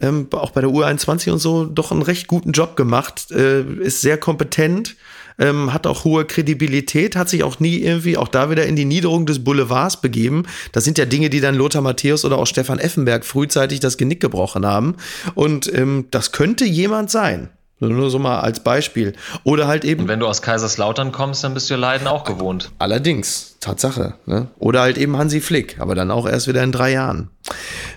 ähm, 0.00 0.28
auch 0.32 0.50
bei 0.50 0.62
der 0.62 0.70
U21 0.70 1.30
und 1.30 1.38
so 1.38 1.64
doch 1.66 1.92
einen 1.92 2.02
recht 2.02 2.26
guten 2.28 2.52
Job 2.52 2.76
gemacht, 2.76 3.30
äh, 3.30 3.62
ist 3.62 4.00
sehr 4.00 4.18
kompetent 4.18 4.96
ähm, 5.38 5.72
hat 5.72 5.86
auch 5.86 6.04
hohe 6.04 6.24
Kredibilität, 6.24 7.16
hat 7.16 7.28
sich 7.28 7.42
auch 7.42 7.60
nie 7.60 7.78
irgendwie, 7.78 8.16
auch 8.16 8.28
da 8.28 8.50
wieder 8.50 8.66
in 8.66 8.76
die 8.76 8.84
Niederung 8.84 9.26
des 9.26 9.44
Boulevards 9.44 10.00
begeben. 10.00 10.44
Das 10.72 10.84
sind 10.84 10.98
ja 10.98 11.04
Dinge, 11.04 11.30
die 11.30 11.40
dann 11.40 11.54
Lothar 11.54 11.82
Matthäus 11.82 12.24
oder 12.24 12.38
auch 12.38 12.46
Stefan 12.46 12.78
Effenberg 12.78 13.24
frühzeitig 13.24 13.80
das 13.80 13.96
Genick 13.96 14.20
gebrochen 14.20 14.66
haben. 14.66 14.96
Und 15.34 15.72
ähm, 15.72 16.06
das 16.10 16.32
könnte 16.32 16.64
jemand 16.64 17.10
sein. 17.10 17.50
Nur 17.78 18.08
so 18.08 18.18
mal 18.18 18.40
als 18.40 18.60
Beispiel. 18.60 19.12
Oder 19.44 19.66
halt 19.66 19.84
eben. 19.84 20.02
Und 20.02 20.08
wenn 20.08 20.20
du 20.20 20.26
aus 20.26 20.40
Kaiserslautern 20.40 21.12
kommst, 21.12 21.44
dann 21.44 21.52
bist 21.52 21.68
du 21.68 21.76
Leiden 21.76 22.06
auch 22.06 22.24
gewohnt. 22.24 22.70
Allerdings, 22.78 23.56
Tatsache. 23.60 24.14
Ne? 24.24 24.48
Oder 24.58 24.80
halt 24.80 24.96
eben 24.96 25.18
Hansi 25.18 25.42
Flick, 25.42 25.78
aber 25.78 25.94
dann 25.94 26.10
auch 26.10 26.26
erst 26.26 26.48
wieder 26.48 26.62
in 26.62 26.72
drei 26.72 26.92
Jahren. 26.92 27.28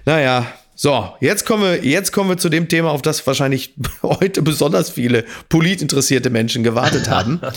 Naja, 0.04 0.46
so, 0.82 1.14
jetzt 1.20 1.46
kommen 1.46 1.64
wir, 1.64 1.84
jetzt 1.84 2.14
kommen 2.14 2.30
wir 2.30 2.38
zu 2.38 2.48
dem 2.48 2.70
Thema, 2.70 2.92
auf 2.92 3.02
das 3.02 3.28
wahrscheinlich 3.28 3.74
heute 4.02 4.42
besonders 4.42 4.90
viele 4.90 5.26
politinteressierte 5.50 6.30
Menschen 6.30 6.64
gewartet 6.64 7.10
haben. 7.10 7.42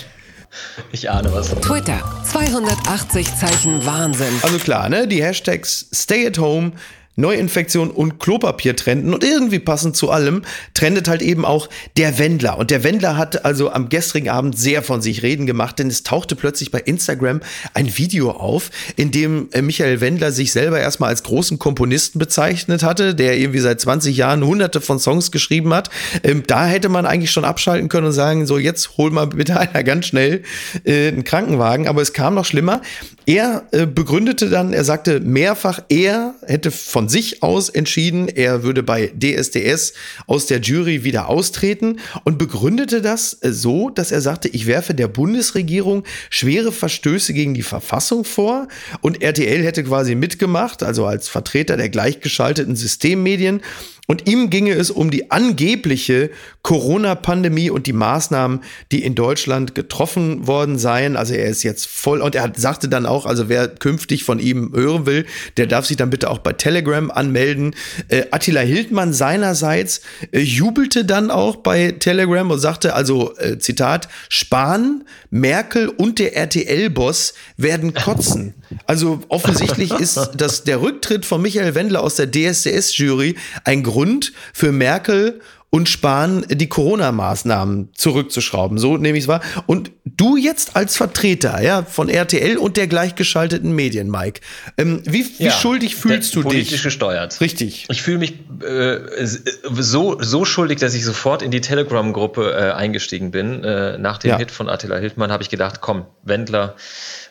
Ich 0.91 1.09
ahne 1.09 1.33
was. 1.33 1.49
Twitter, 1.63 2.03
280 2.31 3.27
Zeichen 3.37 3.87
Wahnsinn. 3.87 4.35
Also 4.43 4.59
klar, 4.59 4.91
ne? 4.91 5.09
Die 5.09 5.23
Hashtags 5.25 5.87
Stay 5.95 6.27
at 6.27 6.37
Home, 6.37 6.73
Neuinfektion 7.17 7.91
und 7.91 8.19
Klopapier 8.19 8.75
trenden 8.75 9.13
und 9.13 9.23
irgendwie 9.23 9.59
passend 9.59 9.97
zu 9.97 10.11
allem 10.11 10.43
trendet 10.75 11.09
halt 11.09 11.23
eben 11.23 11.45
auch 11.45 11.69
der 11.97 12.19
Wendler. 12.19 12.59
Und 12.59 12.71
der 12.71 12.85
Wendler 12.85 13.17
hat 13.17 13.45
also 13.45 13.71
am 13.71 13.89
gestrigen 13.89 14.31
Abend 14.31 14.59
sehr 14.59 14.83
von 14.83 15.03
sich 15.03 15.23
reden 15.23 15.47
gemacht, 15.47 15.79
denn 15.79 15.89
es 15.89 16.03
tauchte 16.03 16.37
plötzlich 16.37 16.71
bei 16.71 16.81
Instagram 16.81 17.41
ein 17.75 17.99
Video 17.99 18.31
auf, 18.31 18.71
in 18.97 19.11
dem 19.11 19.49
äh, 19.53 19.63
Michael 19.63 20.01
Wendler 20.01 20.33
sich 20.33 20.53
selber 20.53 20.81
erstmal 20.81 21.11
als 21.11 21.23
großen 21.23 21.59
Komponisten 21.59 22.19
bezeichnet 22.19 22.83
hatte, 22.83 23.15
der 23.15 23.39
irgendwie 23.39 23.61
seit 23.61 23.81
20 23.81 24.17
Jahren 24.17 24.45
hunderte 24.45 24.81
von 24.81 24.99
Songs 24.99 25.31
geschrieben 25.31 25.75
hat. 25.75 25.91
Ähm, 26.23 26.45
da 26.47 26.67
hätte 26.67 26.89
man 26.89 27.05
eigentlich 27.05 27.31
schon 27.31 27.45
abschalten 27.45 27.89
können 27.89 28.07
und 28.07 28.13
sagen, 28.13 28.47
so 28.47 28.59
jetzt 28.59 28.97
hol 28.97 29.11
mal 29.11 29.27
bitte 29.27 29.59
einer 29.61 29.85
ganz 29.85 30.07
schnell 30.07 30.43
äh, 30.85 31.09
einen 31.09 31.25
Krankenwagen. 31.25 31.89
Aber 31.89 32.01
es 32.01 32.13
kam 32.13 32.35
noch 32.35 32.45
schlimmer. 32.45 32.81
Er 33.27 33.65
äh, 33.73 33.87
begründete 33.87 34.49
dann, 34.49 34.73
er 34.73 34.85
sagte 34.85 35.21
mehrfach, 35.21 35.81
er 35.89 36.35
hätte 36.47 36.71
von 36.71 37.02
sich 37.09 37.43
aus 37.43 37.69
entschieden, 37.69 38.29
er 38.29 38.63
würde 38.63 38.83
bei 38.83 39.13
DSDS 39.17 39.95
aus 40.27 40.47
der 40.47 40.61
Jury 40.61 41.05
wieder 41.05 41.29
austreten 41.29 42.01
und 42.25 42.39
begründete 42.39 43.03
das 43.03 43.39
äh, 43.43 43.53
so, 43.53 43.91
dass 43.91 44.13
er 44.13 44.21
sagte, 44.21 44.49
ich 44.49 44.67
werfe 44.67 44.95
der 44.95 45.09
Bundesregierung 45.09 46.05
schwere 46.31 46.73
Verstöße 46.73 47.33
gegen 47.33 47.55
die 47.55 47.63
Verfassung 47.63 48.25
vor. 48.25 48.69
Und 49.01 49.23
RTL 49.23 49.65
hätte 49.65 49.85
quasi 49.85 50.15
mitgemacht, 50.15 50.83
also 50.83 51.07
als 51.07 51.29
Vertreter 51.29 51.77
der 51.77 51.89
gleichgeschalteten 51.89 52.77
Systemmedien 52.77 53.63
und 54.09 54.29
ihm 54.29 54.51
ginge 54.51 54.73
es 54.73 54.91
um 54.91 55.11
die 55.13 55.31
angebliche 55.31 56.31
Corona-Pandemie 56.63 57.71
und 57.71 57.87
die 57.87 57.93
Maßnahmen, 57.93 58.61
die 58.91 59.05
in 59.05 59.15
Deutschland 59.15 59.77
getroffen 59.77 60.47
worden 60.47 60.77
seien. 60.77 61.17
Also 61.17 61.35
er 61.35 61.47
ist 61.47 61.63
jetzt 61.63 61.87
voll 61.87 62.21
und 62.21 62.35
er 62.35 62.53
sagte 62.57 62.89
dann 62.89 63.07
auch, 63.07 63.27
also 63.27 63.49
wer 63.49 63.69
künftig 63.69 64.25
von 64.25 64.41
ihm 64.41 64.73
hören 64.75 65.07
will, 65.07 65.25
der 65.57 65.67
darf 65.67 65.87
sich 65.87 65.97
dann 65.97 66.11
bitte 66.11 66.31
auch 66.31 66.39
bei 66.39 66.53
Telegram 66.53 67.11
anmelden. 67.13 67.77
Äh, 68.09 68.25
Attila 68.33 68.61
Hildmann 68.61 69.13
seinerseits 69.13 70.01
äh, 70.33 70.41
jubelte 70.41 71.05
dann 71.05 71.31
auch 71.31 71.57
bei 71.57 71.93
Telegram 71.93 72.51
und 72.51 72.59
sagte 72.59 72.95
also, 72.95 73.37
äh, 73.37 73.59
Zitat, 73.59 74.09
Spahn, 74.29 75.05
Merkel 75.31 75.89
und 75.89 76.19
der 76.19 76.37
RTL-Boss 76.37 77.35
werden 77.57 77.95
kotzen. 77.95 78.55
Also 78.87 79.21
offensichtlich 79.29 79.93
ist 79.93 80.31
das 80.37 80.65
der 80.65 80.81
Rücktritt 80.83 81.25
von 81.25 81.41
Michael 81.41 81.75
Wendler 81.75 82.03
aus 82.03 82.17
der 82.17 82.31
DSDS-Jury 82.31 83.37
ein 83.65 83.83
Grund 83.93 84.33
für 84.55 84.73
Merkel 84.73 85.41
und 85.75 85.89
Spahn 85.89 86.45
die 86.51 86.69
Corona-Maßnahmen 86.69 87.95
zurückzuschrauben. 87.95 88.77
So 88.77 88.99
nehme 88.99 89.17
ich 89.17 89.25
es 89.25 89.29
wahr. 89.29 89.41
Und 89.65 89.91
du 90.05 90.37
jetzt 90.37 90.77
als 90.77 90.99
Vertreter 90.99 91.63
ja, 91.63 91.83
von 91.83 92.11
RTL 92.11 92.59
und 92.59 92.77
der 92.77 92.87
gleichgeschalteten 92.89 93.75
Medien, 93.75 94.11
Mike, 94.11 94.43
ähm, 94.77 95.01
wie, 95.07 95.25
wie 95.39 95.45
ja, 95.45 95.51
schuldig 95.51 95.97
fühlst 95.97 96.35
du 96.37 96.43
politisch 96.43 96.59
dich? 96.59 96.69
Politisch 96.69 96.83
gesteuert. 96.83 97.41
Richtig. 97.41 97.87
Ich 97.89 98.03
fühle 98.03 98.19
mich 98.19 98.35
äh, 98.63 98.99
so, 99.25 100.19
so 100.21 100.45
schuldig, 100.45 100.79
dass 100.79 100.93
ich 100.93 101.07
sofort 101.07 101.41
in 101.41 101.51
die 101.51 101.63
Telegram-Gruppe 101.63 102.53
äh, 102.53 102.73
eingestiegen 102.73 103.31
bin. 103.31 103.65
Äh, 103.65 103.97
nach 103.97 104.19
dem 104.19 104.33
ja. 104.33 104.37
Hit 104.37 104.51
von 104.51 104.69
Attila 104.69 104.99
Hildmann 104.99 105.33
habe 105.33 105.43
ich 105.43 105.49
gedacht, 105.49 105.81
komm, 105.81 106.05
Wendler, 106.23 106.77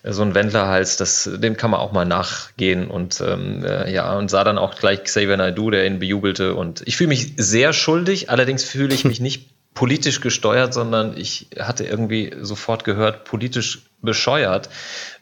so 0.03 0.23
ein 0.23 0.33
Wendlerhals, 0.33 0.97
das, 0.97 1.29
dem 1.31 1.57
kann 1.57 1.71
man 1.71 1.79
auch 1.79 1.91
mal 1.91 2.05
nachgehen 2.05 2.89
und 2.89 3.21
ähm, 3.21 3.63
äh, 3.63 3.91
ja, 3.93 4.17
und 4.17 4.29
sah 4.29 4.43
dann 4.43 4.57
auch 4.57 4.75
gleich 4.75 5.03
Xavier 5.03 5.37
Naidoo, 5.37 5.69
der 5.69 5.85
ihn 5.85 5.99
bejubelte 5.99 6.55
und 6.55 6.81
ich 6.85 6.97
fühle 6.97 7.09
mich 7.09 7.33
sehr 7.37 7.71
schuldig, 7.73 8.29
allerdings 8.29 8.63
fühle 8.63 8.93
ich 8.93 9.05
mich 9.05 9.19
nicht 9.19 9.49
politisch 9.73 10.21
gesteuert, 10.21 10.73
sondern 10.73 11.15
ich 11.17 11.47
hatte 11.59 11.85
irgendwie 11.85 12.33
sofort 12.41 12.83
gehört, 12.83 13.25
politisch 13.25 13.83
bescheuert 14.01 14.69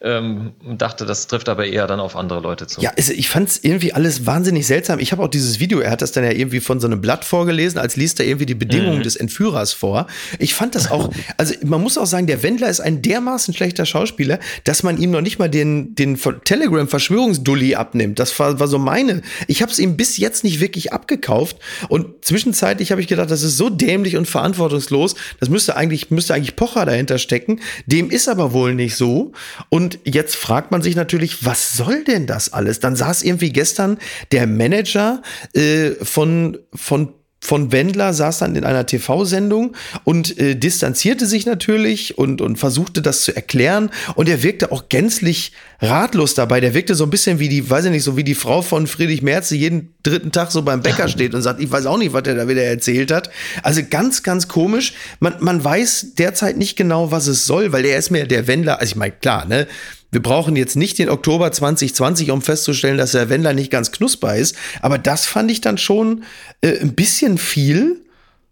ähm, 0.01 0.53
dachte, 0.63 1.05
das 1.05 1.27
trifft 1.27 1.49
aber 1.49 1.65
eher 1.65 1.85
dann 1.85 1.99
auf 1.99 2.15
andere 2.15 2.39
Leute 2.39 2.67
zu. 2.67 2.79
Ja, 2.79 2.91
ich 2.95 3.27
fand 3.27 3.49
es 3.49 3.63
irgendwie 3.63 3.91
alles 3.91 4.25
wahnsinnig 4.25 4.65
seltsam. 4.65 4.99
Ich 4.99 5.11
habe 5.11 5.21
auch 5.21 5.27
dieses 5.27 5.59
Video, 5.59 5.79
er 5.79 5.91
hat 5.91 6.01
das 6.01 6.13
dann 6.13 6.23
ja 6.23 6.31
irgendwie 6.31 6.61
von 6.61 6.79
so 6.79 6.87
einem 6.87 7.01
Blatt 7.01 7.25
vorgelesen, 7.25 7.79
als 7.79 7.97
liest 7.97 8.19
er 8.21 8.25
irgendwie 8.25 8.45
die 8.45 8.55
Bedingungen 8.55 8.99
mhm. 8.99 9.03
des 9.03 9.17
Entführers 9.17 9.73
vor. 9.73 10.07
Ich 10.37 10.53
fand 10.53 10.75
das 10.75 10.89
auch, 10.89 11.09
also 11.37 11.53
man 11.65 11.81
muss 11.81 11.97
auch 11.97 12.05
sagen, 12.05 12.27
der 12.27 12.43
Wendler 12.43 12.69
ist 12.69 12.79
ein 12.79 13.01
dermaßen 13.01 13.53
schlechter 13.53 13.85
Schauspieler, 13.85 14.39
dass 14.63 14.83
man 14.83 14.97
ihm 14.97 15.11
noch 15.11 15.21
nicht 15.21 15.37
mal 15.37 15.49
den, 15.49 15.95
den 15.95 16.17
Telegram-Verschwörungsdulli 16.17 17.75
abnimmt. 17.75 18.19
Das 18.19 18.37
war, 18.39 18.59
war 18.59 18.67
so 18.67 18.79
meine. 18.79 19.21
Ich 19.47 19.61
habe 19.61 19.71
es 19.71 19.79
ihm 19.79 19.97
bis 19.97 20.15
jetzt 20.15 20.45
nicht 20.45 20.61
wirklich 20.61 20.93
abgekauft 20.93 21.57
und 21.89 22.23
zwischenzeitlich 22.23 22.91
habe 22.91 23.01
ich 23.01 23.07
gedacht, 23.07 23.29
das 23.29 23.43
ist 23.43 23.57
so 23.57 23.69
dämlich 23.69 24.15
und 24.15 24.27
verantwortungslos, 24.27 25.15
das 25.41 25.49
müsste 25.49 25.75
eigentlich, 25.75 26.09
müsste 26.09 26.33
eigentlich 26.33 26.55
Pocher 26.55 26.85
dahinter 26.85 27.17
stecken. 27.17 27.59
Dem 27.85 28.09
ist 28.09 28.29
aber 28.29 28.53
wohl 28.53 28.68
wohl 28.69 28.75
nicht 28.75 28.95
so. 28.95 29.31
Und 29.69 29.99
jetzt 30.05 30.35
fragt 30.35 30.71
man 30.71 30.81
sich 30.81 30.95
natürlich, 30.95 31.45
was 31.45 31.73
soll 31.73 32.03
denn 32.03 32.27
das 32.27 32.53
alles? 32.53 32.79
Dann 32.79 32.95
saß 32.95 33.23
irgendwie 33.23 33.51
gestern 33.51 33.97
der 34.31 34.47
Manager 34.47 35.21
äh, 35.53 35.91
von, 36.03 36.57
von 36.73 37.13
von 37.41 37.71
Wendler 37.71 38.13
saß 38.13 38.39
dann 38.39 38.55
in 38.55 38.65
einer 38.65 38.85
TV-Sendung 38.85 39.75
und 40.03 40.37
äh, 40.37 40.55
distanzierte 40.55 41.25
sich 41.25 41.45
natürlich 41.45 42.17
und, 42.17 42.41
und 42.41 42.57
versuchte 42.57 43.01
das 43.01 43.21
zu 43.21 43.35
erklären. 43.35 43.91
Und 44.15 44.27
er 44.27 44.43
wirkte 44.43 44.71
auch 44.71 44.89
gänzlich 44.89 45.53
ratlos 45.81 46.33
dabei. 46.33 46.59
Der 46.59 46.73
wirkte 46.73 46.95
so 46.95 47.05
ein 47.05 47.09
bisschen 47.09 47.39
wie 47.39 47.47
die, 47.47 47.69
weiß 47.69 47.85
ich 47.85 47.91
nicht, 47.91 48.03
so 48.03 48.17
wie 48.17 48.25
die 48.25 48.35
Frau 48.35 48.61
von 48.61 48.87
Friedrich 48.87 49.21
Merz, 49.21 49.49
die 49.49 49.57
jeden 49.57 49.93
dritten 50.03 50.31
Tag 50.31 50.51
so 50.51 50.63
beim 50.63 50.81
Bäcker 50.81 51.07
steht 51.09 51.33
und 51.33 51.41
sagt, 51.41 51.61
ich 51.61 51.71
weiß 51.71 51.85
auch 51.85 51.97
nicht, 51.97 52.13
was 52.13 52.23
er 52.27 52.35
da 52.35 52.47
wieder 52.47 52.63
erzählt 52.63 53.11
hat. 53.11 53.29
Also 53.63 53.81
ganz, 53.89 54.21
ganz 54.23 54.47
komisch. 54.49 54.93
Man, 55.19 55.35
man 55.39 55.63
weiß 55.63 56.15
derzeit 56.17 56.57
nicht 56.57 56.75
genau, 56.75 57.11
was 57.11 57.27
es 57.27 57.45
soll, 57.45 57.71
weil 57.71 57.83
der 57.83 57.97
ist 57.97 58.11
mir 58.11 58.27
der 58.27 58.47
Wendler, 58.47 58.79
also 58.79 58.91
ich 58.91 58.95
meine, 58.97 59.13
klar, 59.13 59.45
ne? 59.45 59.67
Wir 60.11 60.21
brauchen 60.21 60.55
jetzt 60.55 60.75
nicht 60.75 60.97
den 60.97 61.09
Oktober 61.09 61.51
2020, 61.51 62.31
um 62.31 62.41
festzustellen, 62.41 62.97
dass 62.97 63.11
der 63.11 63.29
Wendler 63.29 63.53
nicht 63.53 63.71
ganz 63.71 63.91
knusper 63.91 64.35
ist. 64.35 64.55
Aber 64.81 64.97
das 64.97 65.25
fand 65.25 65.51
ich 65.51 65.61
dann 65.61 65.77
schon 65.77 66.23
äh, 66.61 66.79
ein 66.79 66.95
bisschen 66.95 67.37
viel. 67.37 68.01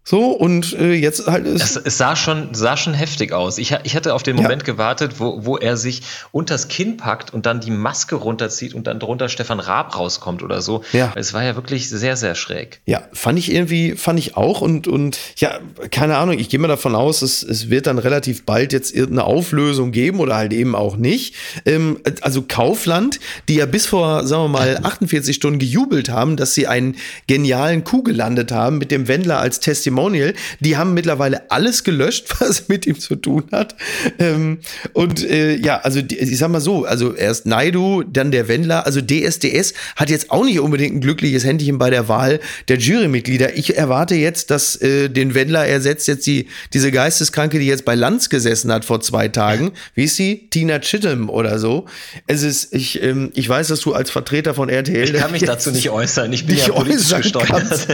So, 0.08 0.28
und 0.28 0.72
äh, 0.72 0.94
jetzt 0.94 1.26
halt 1.26 1.44
ist. 1.44 1.62
Es, 1.62 1.76
es, 1.76 1.98
sah, 1.98 2.16
schon, 2.16 2.54
sah 2.54 2.78
schon 2.78 2.94
heftig 2.94 3.34
aus. 3.34 3.58
Ich, 3.58 3.76
ich 3.82 3.94
hatte 3.94 4.14
auf 4.14 4.22
den 4.22 4.36
Moment 4.36 4.62
ja. 4.62 4.72
gewartet, 4.72 5.16
wo, 5.20 5.44
wo 5.44 5.58
er 5.58 5.76
sich 5.76 6.00
unters 6.32 6.68
Kinn 6.68 6.96
packt 6.96 7.34
und 7.34 7.44
dann 7.44 7.60
die 7.60 7.70
Maske 7.70 8.14
runterzieht 8.14 8.72
und 8.72 8.86
dann 8.86 9.00
drunter 9.00 9.28
Stefan 9.28 9.60
Raab 9.60 9.98
rauskommt 9.98 10.42
oder 10.42 10.62
so. 10.62 10.82
Ja. 10.94 11.12
Es 11.14 11.34
war 11.34 11.44
ja 11.44 11.56
wirklich 11.56 11.90
sehr, 11.90 12.16
sehr 12.16 12.34
schräg. 12.36 12.80
Ja, 12.86 13.02
fand 13.12 13.38
ich 13.38 13.52
irgendwie, 13.52 13.96
fand 13.96 14.18
ich 14.18 14.34
auch. 14.34 14.62
Und, 14.62 14.88
und 14.88 15.18
ja, 15.36 15.58
keine 15.90 16.16
Ahnung, 16.16 16.38
ich 16.38 16.48
gehe 16.48 16.58
mal 16.58 16.68
davon 16.68 16.94
aus, 16.94 17.20
es, 17.20 17.42
es 17.42 17.68
wird 17.68 17.86
dann 17.86 17.98
relativ 17.98 18.46
bald 18.46 18.72
jetzt 18.72 18.94
irgendeine 18.94 19.24
Auflösung 19.24 19.92
geben 19.92 20.20
oder 20.20 20.36
halt 20.36 20.54
eben 20.54 20.74
auch 20.74 20.96
nicht. 20.96 21.34
Ähm, 21.66 22.00
also 22.22 22.40
Kaufland, 22.48 23.20
die 23.50 23.56
ja 23.56 23.66
bis 23.66 23.84
vor, 23.84 24.26
sagen 24.26 24.44
wir 24.44 24.58
mal, 24.58 24.80
48 24.82 25.36
Stunden 25.36 25.58
gejubelt 25.58 26.08
haben, 26.08 26.38
dass 26.38 26.54
sie 26.54 26.66
einen 26.66 26.96
genialen 27.26 27.84
Coup 27.84 28.06
gelandet 28.06 28.52
haben 28.52 28.78
mit 28.78 28.90
dem 28.90 29.06
Wendler 29.06 29.38
als 29.38 29.60
Testimonial 29.60 29.97
Testimonial. 29.98 30.34
Die 30.60 30.76
haben 30.76 30.94
mittlerweile 30.94 31.50
alles 31.50 31.84
gelöscht, 31.84 32.26
was 32.40 32.68
mit 32.68 32.86
ihm 32.86 32.98
zu 32.98 33.16
tun 33.16 33.44
hat. 33.52 33.74
Ähm, 34.18 34.58
und 34.92 35.24
äh, 35.24 35.56
ja, 35.56 35.78
also 35.78 36.00
ich 36.00 36.38
sag 36.38 36.50
mal 36.50 36.60
so, 36.60 36.84
also 36.84 37.14
erst 37.14 37.46
Naidu, 37.46 38.02
dann 38.04 38.30
der 38.30 38.48
Wendler, 38.48 38.86
also 38.86 39.00
DSDS 39.00 39.74
hat 39.96 40.10
jetzt 40.10 40.30
auch 40.30 40.44
nicht 40.44 40.60
unbedingt 40.60 40.96
ein 40.96 41.00
glückliches 41.00 41.44
Händchen 41.44 41.78
bei 41.78 41.90
der 41.90 42.08
Wahl 42.08 42.40
der 42.68 42.78
Jurymitglieder. 42.78 43.56
Ich 43.56 43.76
erwarte 43.76 44.14
jetzt, 44.14 44.50
dass 44.50 44.76
äh, 44.76 45.08
den 45.08 45.34
Wendler 45.34 45.66
ersetzt 45.66 46.08
jetzt 46.08 46.26
die 46.26 46.46
diese 46.72 46.90
Geisteskranke, 46.92 47.58
die 47.58 47.66
jetzt 47.66 47.84
bei 47.84 47.94
Lanz 47.94 48.28
gesessen 48.28 48.72
hat 48.72 48.84
vor 48.84 49.00
zwei 49.00 49.28
Tagen. 49.28 49.72
Wie 49.94 50.04
ist 50.04 50.16
sie? 50.16 50.48
Tina 50.50 50.78
Chittum 50.78 51.28
oder 51.28 51.58
so. 51.58 51.86
Es 52.26 52.42
ist, 52.42 52.74
ich, 52.74 53.02
ähm, 53.02 53.30
ich 53.34 53.48
weiß, 53.48 53.68
dass 53.68 53.80
du 53.80 53.94
als 53.94 54.10
Vertreter 54.10 54.54
von 54.54 54.68
RTL. 54.68 55.04
Ich 55.04 55.20
kann 55.20 55.32
mich 55.32 55.42
dazu 55.46 55.70
nicht 55.70 55.90
äußern. 55.90 56.32
Ich 56.32 56.46
bin 56.46 56.56
ja 56.56 56.68
politisch 56.68 57.14
gesteuert. 57.14 57.88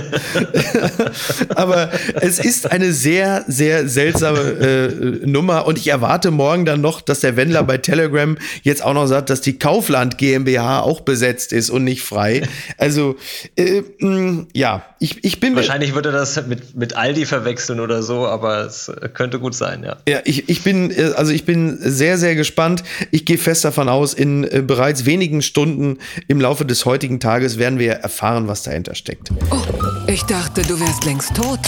Aber 1.55 1.84
es 2.15 2.39
ist 2.39 2.71
eine 2.71 2.93
sehr, 2.93 3.45
sehr 3.47 3.89
seltsame 3.89 4.41
äh, 4.41 5.27
Nummer 5.27 5.67
und 5.67 5.79
ich 5.79 5.89
erwarte 5.89 6.31
morgen 6.31 6.65
dann 6.65 6.81
noch, 6.81 7.01
dass 7.01 7.21
der 7.21 7.37
Wendler 7.37 7.63
bei 7.63 7.79
Telegram 7.79 8.37
jetzt 8.63 8.85
auch 8.85 8.95
noch 8.95 9.07
sagt, 9.07 9.31
dass 9.31 9.41
die 9.41 9.59
Kaufland 9.59 10.19
GmbH 10.19 10.81
auch 10.81 11.01
besetzt 11.01 11.53
ist 11.53 11.71
und 11.71 11.85
nicht 11.85 12.03
frei. 12.03 12.43
Also, 12.79 13.17
äh, 13.57 13.83
mh, 13.99 14.47
ja, 14.53 14.85
ich, 14.99 15.23
ich 15.25 15.41
bin. 15.41 15.55
Wahrscheinlich 15.57 15.95
würde 15.95 16.13
das 16.13 16.47
mit, 16.47 16.75
mit 16.75 16.97
Aldi 16.97 17.27
verwechseln 17.27 17.81
oder 17.81 18.03
so, 18.03 18.27
aber 18.27 18.65
es 18.65 18.91
könnte 19.13 19.39
gut 19.39 19.55
sein, 19.55 19.83
ja. 19.83 19.97
Ja, 20.09 20.21
ich, 20.25 20.49
ich 20.49 20.63
bin, 20.63 20.91
äh, 20.91 21.13
also 21.17 21.33
ich 21.33 21.45
bin 21.45 21.79
sehr, 21.81 22.19
sehr 22.19 22.35
gespannt. 22.35 22.83
Ich 23.11 23.25
gehe 23.25 23.39
fest 23.39 23.65
davon 23.65 23.89
aus, 23.89 24.15
in 24.15 24.45
äh, 24.45 24.63
bereits 24.63 25.05
wenigen 25.05 25.43
Stunden 25.43 25.99
im 26.29 26.41
Laufe 26.41 26.65
des 26.65 26.85
heutigen 26.85 27.21
Tages 27.21 27.59
werden 27.59 27.79
wir 27.79 27.93
erfahren, 27.93 28.49
was 28.49 28.63
dahinter 28.63 28.95
steckt. 28.95 29.31
Oh, 29.51 29.61
ich 30.07 30.23
dachte, 30.25 30.63
du 30.63 30.79
wärst 30.81 31.05
längst 31.05 31.35
tot. 31.35 31.61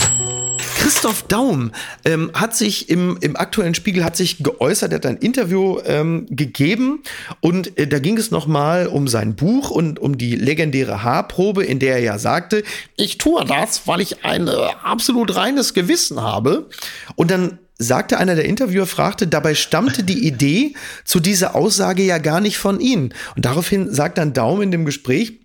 Christoph 0.86 1.24
Daum 1.24 1.72
ähm, 2.04 2.30
hat 2.32 2.54
sich 2.54 2.88
im, 2.88 3.18
im 3.20 3.36
aktuellen 3.36 3.74
Spiegel 3.74 4.04
hat 4.04 4.16
sich 4.16 4.38
geäußert, 4.38 4.92
er 4.92 4.96
hat 4.96 5.06
ein 5.06 5.16
Interview 5.16 5.80
ähm, 5.84 6.26
gegeben 6.30 7.02
und 7.40 7.76
äh, 7.76 7.88
da 7.88 7.98
ging 7.98 8.16
es 8.16 8.30
nochmal 8.30 8.86
um 8.86 9.08
sein 9.08 9.34
Buch 9.34 9.70
und 9.70 9.98
um 9.98 10.16
die 10.16 10.36
legendäre 10.36 11.02
Haarprobe, 11.02 11.64
in 11.64 11.80
der 11.80 11.94
er 11.94 12.02
ja 12.02 12.18
sagte, 12.18 12.62
ich 12.96 13.18
tue 13.18 13.44
das, 13.44 13.88
weil 13.88 14.00
ich 14.00 14.24
ein 14.24 14.46
äh, 14.46 14.52
absolut 14.82 15.34
reines 15.34 15.74
Gewissen 15.74 16.22
habe. 16.22 16.68
Und 17.16 17.32
dann 17.32 17.58
sagte 17.78 18.18
einer 18.18 18.34
der 18.34 18.44
Interviewer, 18.44 18.86
fragte, 18.86 19.26
dabei 19.26 19.54
stammte 19.54 20.02
die 20.02 20.26
Idee 20.26 20.74
zu 21.04 21.20
dieser 21.20 21.54
Aussage 21.54 22.04
ja 22.04 22.18
gar 22.18 22.40
nicht 22.40 22.58
von 22.58 22.80
Ihnen. 22.80 23.12
Und 23.34 23.44
daraufhin 23.44 23.92
sagt 23.92 24.18
dann 24.18 24.32
Daum 24.32 24.62
in 24.62 24.70
dem 24.70 24.84
Gespräch, 24.84 25.40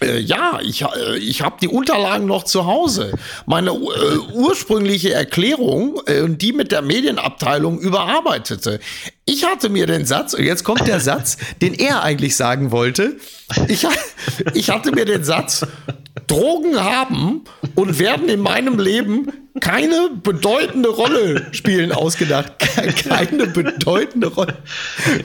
äh, 0.00 0.18
ja, 0.18 0.60
ich, 0.62 0.82
äh, 0.82 1.18
ich 1.18 1.42
habe 1.42 1.56
die 1.60 1.68
Unterlagen 1.68 2.26
noch 2.26 2.44
zu 2.44 2.66
Hause. 2.66 3.12
Meine 3.46 3.70
äh, 3.70 4.18
ursprüngliche 4.32 5.12
Erklärung, 5.12 6.00
äh, 6.06 6.28
die 6.28 6.52
mit 6.52 6.72
der 6.72 6.82
Medienabteilung 6.82 7.78
überarbeitete. 7.78 8.80
Ich 9.26 9.44
hatte 9.44 9.68
mir 9.68 9.86
den 9.86 10.06
Satz, 10.06 10.34
und 10.34 10.44
jetzt 10.44 10.64
kommt 10.64 10.86
der 10.86 11.00
Satz, 11.00 11.36
den 11.60 11.74
er 11.74 12.02
eigentlich 12.02 12.36
sagen 12.36 12.70
wollte. 12.70 13.16
Ich, 13.68 13.86
ich 14.54 14.70
hatte 14.70 14.92
mir 14.92 15.04
den 15.04 15.24
Satz, 15.24 15.66
Drogen 16.26 16.80
haben 16.80 17.44
und 17.74 17.98
werden 17.98 18.28
in 18.28 18.40
meinem 18.40 18.78
Leben 18.78 19.26
keine 19.60 20.10
bedeutende 20.22 20.88
Rolle 20.88 21.46
spielen 21.52 21.92
ausgedacht. 21.92 22.52
Keine 23.08 23.46
bedeutende 23.46 24.28
Rolle. 24.28 24.56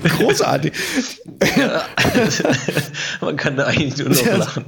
Großartig. 0.03 0.73
Ja, 1.57 1.85
man 3.21 3.37
kann 3.37 3.57
da 3.57 3.65
eigentlich 3.65 3.97
nur 3.97 4.09
noch 4.09 4.37
lachen. 4.37 4.65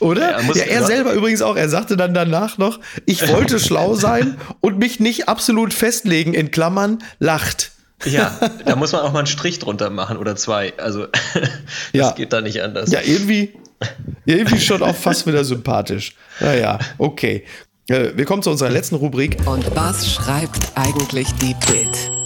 Oder? 0.00 0.40
Ja, 0.40 0.54
ja, 0.54 0.64
er 0.64 0.84
selber 0.84 1.12
übrigens 1.12 1.42
auch. 1.42 1.56
Er 1.56 1.68
sagte 1.68 1.96
dann 1.96 2.14
danach 2.14 2.58
noch, 2.58 2.80
ich 3.06 3.28
wollte 3.28 3.60
schlau 3.60 3.94
sein 3.94 4.36
und 4.60 4.78
mich 4.78 4.98
nicht 4.98 5.28
absolut 5.28 5.74
festlegen, 5.74 6.34
in 6.34 6.50
Klammern, 6.50 6.98
lacht. 7.18 7.72
Ja, 8.04 8.36
da 8.64 8.76
muss 8.76 8.92
man 8.92 9.02
auch 9.02 9.12
mal 9.12 9.20
einen 9.20 9.26
Strich 9.26 9.58
drunter 9.58 9.90
machen 9.90 10.16
oder 10.16 10.34
zwei. 10.36 10.72
Also, 10.78 11.06
das 11.34 11.50
ja. 11.92 12.12
geht 12.12 12.32
da 12.32 12.40
nicht 12.40 12.62
anders. 12.62 12.90
Ja, 12.90 13.00
irgendwie, 13.04 13.54
irgendwie 14.24 14.60
schon 14.60 14.82
auch 14.82 14.96
fast 14.96 15.26
wieder 15.26 15.44
sympathisch. 15.44 16.16
Naja, 16.40 16.78
okay. 16.98 17.44
Äh, 17.92 18.16
wir 18.16 18.24
kommen 18.24 18.42
zu 18.42 18.50
unserer 18.50 18.70
letzten 18.70 18.94
Rubrik. 18.94 19.36
Und 19.46 19.64
was 19.76 20.10
schreibt 20.10 20.72
eigentlich 20.74 21.28
die 21.34 21.54
Bild? 21.66 22.21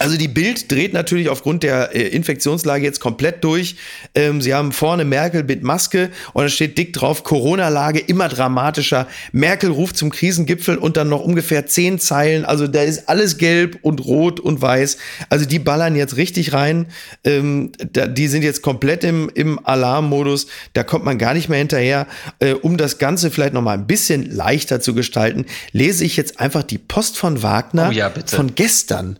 Also 0.00 0.16
die 0.16 0.28
Bild 0.28 0.72
dreht 0.72 0.94
natürlich 0.94 1.28
aufgrund 1.28 1.62
der 1.62 1.94
äh, 1.94 2.08
Infektionslage 2.08 2.82
jetzt 2.84 3.00
komplett 3.00 3.44
durch. 3.44 3.76
Ähm, 4.14 4.40
sie 4.40 4.54
haben 4.54 4.72
vorne 4.72 5.04
Merkel 5.04 5.44
mit 5.44 5.62
Maske 5.62 6.10
und 6.32 6.42
da 6.42 6.48
steht 6.48 6.78
dick 6.78 6.94
drauf, 6.94 7.22
Corona-Lage 7.22 7.98
immer 8.00 8.28
dramatischer. 8.28 9.06
Merkel 9.32 9.70
ruft 9.70 9.98
zum 9.98 10.10
Krisengipfel 10.10 10.78
und 10.78 10.96
dann 10.96 11.10
noch 11.10 11.20
ungefähr 11.20 11.66
zehn 11.66 11.98
Zeilen. 11.98 12.46
Also 12.46 12.66
da 12.66 12.82
ist 12.82 13.08
alles 13.10 13.36
gelb 13.36 13.78
und 13.82 14.04
rot 14.04 14.40
und 14.40 14.62
weiß. 14.62 14.96
Also 15.28 15.44
die 15.44 15.58
ballern 15.58 15.94
jetzt 15.94 16.16
richtig 16.16 16.54
rein. 16.54 16.86
Ähm, 17.24 17.72
da, 17.92 18.06
die 18.06 18.26
sind 18.28 18.42
jetzt 18.42 18.62
komplett 18.62 19.04
im, 19.04 19.30
im 19.34 19.64
Alarmmodus. 19.64 20.46
Da 20.72 20.82
kommt 20.82 21.04
man 21.04 21.18
gar 21.18 21.34
nicht 21.34 21.50
mehr 21.50 21.58
hinterher. 21.58 22.06
Äh, 22.38 22.54
um 22.54 22.78
das 22.78 22.96
Ganze 22.96 23.30
vielleicht 23.30 23.52
noch 23.52 23.62
mal 23.62 23.74
ein 23.74 23.86
bisschen 23.86 24.30
leichter 24.30 24.80
zu 24.80 24.94
gestalten, 24.94 25.44
lese 25.72 26.06
ich 26.06 26.16
jetzt 26.16 26.40
einfach 26.40 26.62
die 26.62 26.78
Post 26.78 27.18
von 27.18 27.42
Wagner 27.42 27.88
Oh 27.90 27.92
ja, 27.92 28.08
bitte. 28.08 28.34
von 28.34 28.54
gestern 28.54 29.18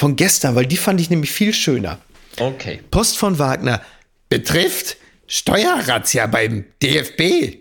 von 0.00 0.16
gestern, 0.16 0.54
weil 0.54 0.64
die 0.64 0.78
fand 0.78 0.98
ich 0.98 1.10
nämlich 1.10 1.30
viel 1.30 1.52
schöner. 1.52 1.98
Okay. 2.38 2.80
Post 2.90 3.18
von 3.18 3.38
Wagner 3.38 3.82
betrifft 4.30 4.96
Steuerrazzia 5.26 6.26
beim 6.26 6.64
DFB. 6.82 7.58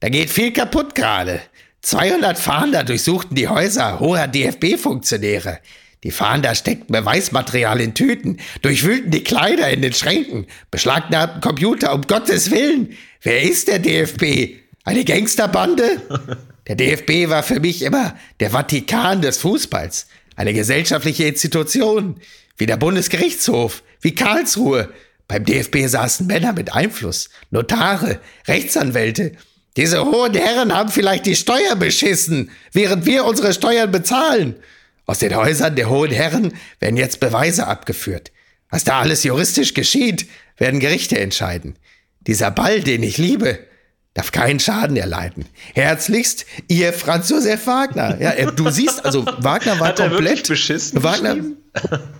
Da 0.00 0.08
geht 0.08 0.30
viel 0.30 0.52
kaputt 0.52 0.96
gerade. 0.96 1.40
200 1.82 2.36
Fahnder 2.36 2.82
durchsuchten 2.82 3.36
die 3.36 3.46
Häuser 3.46 4.00
hoher 4.00 4.26
DFB-Funktionäre. 4.26 5.60
Die 6.02 6.10
Fahnder 6.10 6.56
steckten 6.56 6.92
Beweismaterial 6.92 7.80
in 7.80 7.94
Tüten, 7.94 8.38
durchwühlten 8.62 9.12
die 9.12 9.22
Kleider 9.22 9.70
in 9.70 9.82
den 9.82 9.92
Schränken, 9.92 10.48
beschlagnahmten 10.72 11.40
Computer, 11.40 11.94
um 11.94 12.02
Gottes 12.02 12.50
Willen. 12.50 12.96
Wer 13.22 13.42
ist 13.42 13.68
der 13.68 13.78
DFB? 13.78 14.56
Eine 14.82 15.04
Gangsterbande? 15.04 16.02
Der 16.66 16.76
DFB 16.76 17.28
war 17.28 17.42
für 17.42 17.58
mich 17.58 17.82
immer 17.82 18.14
der 18.38 18.50
Vatikan 18.50 19.22
des 19.22 19.38
Fußballs. 19.38 20.06
Eine 20.40 20.54
gesellschaftliche 20.54 21.24
Institution, 21.24 22.18
wie 22.56 22.64
der 22.64 22.78
Bundesgerichtshof, 22.78 23.82
wie 24.00 24.14
Karlsruhe. 24.14 24.88
Beim 25.28 25.44
DFB 25.44 25.86
saßen 25.86 26.26
Männer 26.26 26.54
mit 26.54 26.72
Einfluss, 26.72 27.28
Notare, 27.50 28.20
Rechtsanwälte. 28.48 29.32
Diese 29.76 30.02
hohen 30.02 30.32
Herren 30.32 30.74
haben 30.74 30.88
vielleicht 30.88 31.26
die 31.26 31.36
Steuer 31.36 31.76
beschissen, 31.76 32.50
während 32.72 33.04
wir 33.04 33.26
unsere 33.26 33.52
Steuern 33.52 33.92
bezahlen. 33.92 34.54
Aus 35.04 35.18
den 35.18 35.36
Häusern 35.36 35.76
der 35.76 35.90
hohen 35.90 36.10
Herren 36.10 36.54
werden 36.78 36.96
jetzt 36.96 37.20
Beweise 37.20 37.66
abgeführt. 37.66 38.32
Was 38.70 38.84
da 38.84 39.00
alles 39.00 39.24
juristisch 39.24 39.74
geschieht, 39.74 40.26
werden 40.56 40.80
Gerichte 40.80 41.18
entscheiden. 41.18 41.76
Dieser 42.20 42.50
Ball, 42.50 42.80
den 42.80 43.02
ich 43.02 43.18
liebe, 43.18 43.58
darf 44.14 44.32
keinen 44.32 44.58
Schaden 44.58 44.96
erleiden. 44.96 45.46
Herzlichst, 45.74 46.44
ihr 46.68 46.92
Franz 46.92 47.28
Josef 47.30 47.66
Wagner. 47.66 48.20
Ja, 48.20 48.30
er- 48.30 48.52
du 48.52 48.68
siehst, 48.70 49.04
also 49.04 49.24
Wagner 49.38 49.78
war 49.78 49.88
Hat 49.88 50.00
er 50.00 50.08
komplett 50.08 50.48
beschissen 50.48 51.02
Wagner 51.02 51.36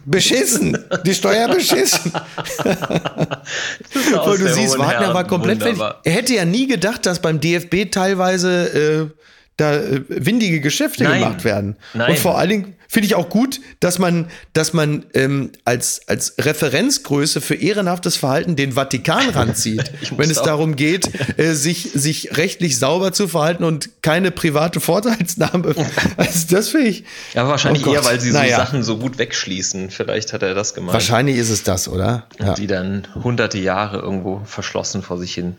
beschissen, 0.05 0.79
die 1.05 1.15
Steuer 1.15 1.49
beschissen. 1.49 2.13
Weil 2.65 4.39
du 4.39 4.55
siehst, 4.55 4.79
Wagner 4.79 5.13
war 5.13 5.27
komplett 5.27 5.63
fertig. 5.63 5.83
Er 6.05 6.13
hätte 6.13 6.35
ja 6.35 6.45
nie 6.45 6.69
gedacht, 6.69 7.05
dass 7.07 7.21
beim 7.21 7.41
DFB 7.41 7.91
teilweise 7.91 9.11
äh, 9.11 9.21
da 9.61 9.75
äh, 9.77 10.01
windige 10.09 10.61
Geschäfte 10.61 11.05
Nein. 11.05 11.21
gemacht 11.21 11.45
werden. 11.45 11.77
Nein. 11.95 12.11
Und 12.11 12.19
vor 12.19 12.39
allen 12.39 12.49
Dingen 12.51 12.75
finde 12.89 13.07
ich 13.07 13.15
auch 13.15 13.29
gut, 13.29 13.61
dass 13.79 13.99
man, 14.01 14.27
dass 14.53 14.73
man 14.73 15.05
ähm, 15.15 15.51
als, 15.65 16.01
als 16.09 16.35
Referenzgröße 16.39 17.41
für 17.41 17.55
ehrenhaftes 17.55 18.17
Verhalten 18.17 18.57
den 18.57 18.73
Vatikan 18.73 19.29
ranzieht, 19.35 19.93
wenn 20.17 20.31
es 20.31 20.39
auch- 20.39 20.45
darum 20.45 20.75
geht, 20.77 21.11
äh, 21.39 21.53
sich, 21.55 21.91
sich 21.95 22.37
rechtlich 22.37 22.79
sauber 22.79 23.13
zu 23.13 23.29
verhalten 23.29 23.65
und 23.65 24.03
keine 24.03 24.31
private 24.31 24.81
Vorteilsnahme. 24.81 25.75
Also 26.17 26.47
das 26.57 26.69
finde 26.71 26.89
ich. 26.89 27.05
Aber 27.35 27.51
wahrscheinlich 27.51 27.87
Oh 27.87 27.93
eher, 27.95 28.05
weil 28.05 28.21
sie 28.21 28.33
Naja. 28.33 28.57
so 28.57 28.63
Sachen 28.63 28.83
so 28.83 28.99
gut 28.99 29.19
wegschließen. 29.19 29.91
Vielleicht 29.91 30.33
hat 30.33 30.43
er 30.43 30.55
das 30.55 30.75
gemeint. 30.75 30.93
Wahrscheinlich 30.95 31.37
ist 31.37 31.51
es 31.51 31.63
das, 31.63 31.89
oder? 31.89 32.27
Ja. 32.39 32.55
Die 32.55 32.67
dann 32.67 33.07
hunderte 33.23 33.59
Jahre 33.59 33.99
irgendwo 33.99 34.43
verschlossen 34.45 35.03
vor 35.03 35.19
sich 35.19 35.33
hin 35.35 35.57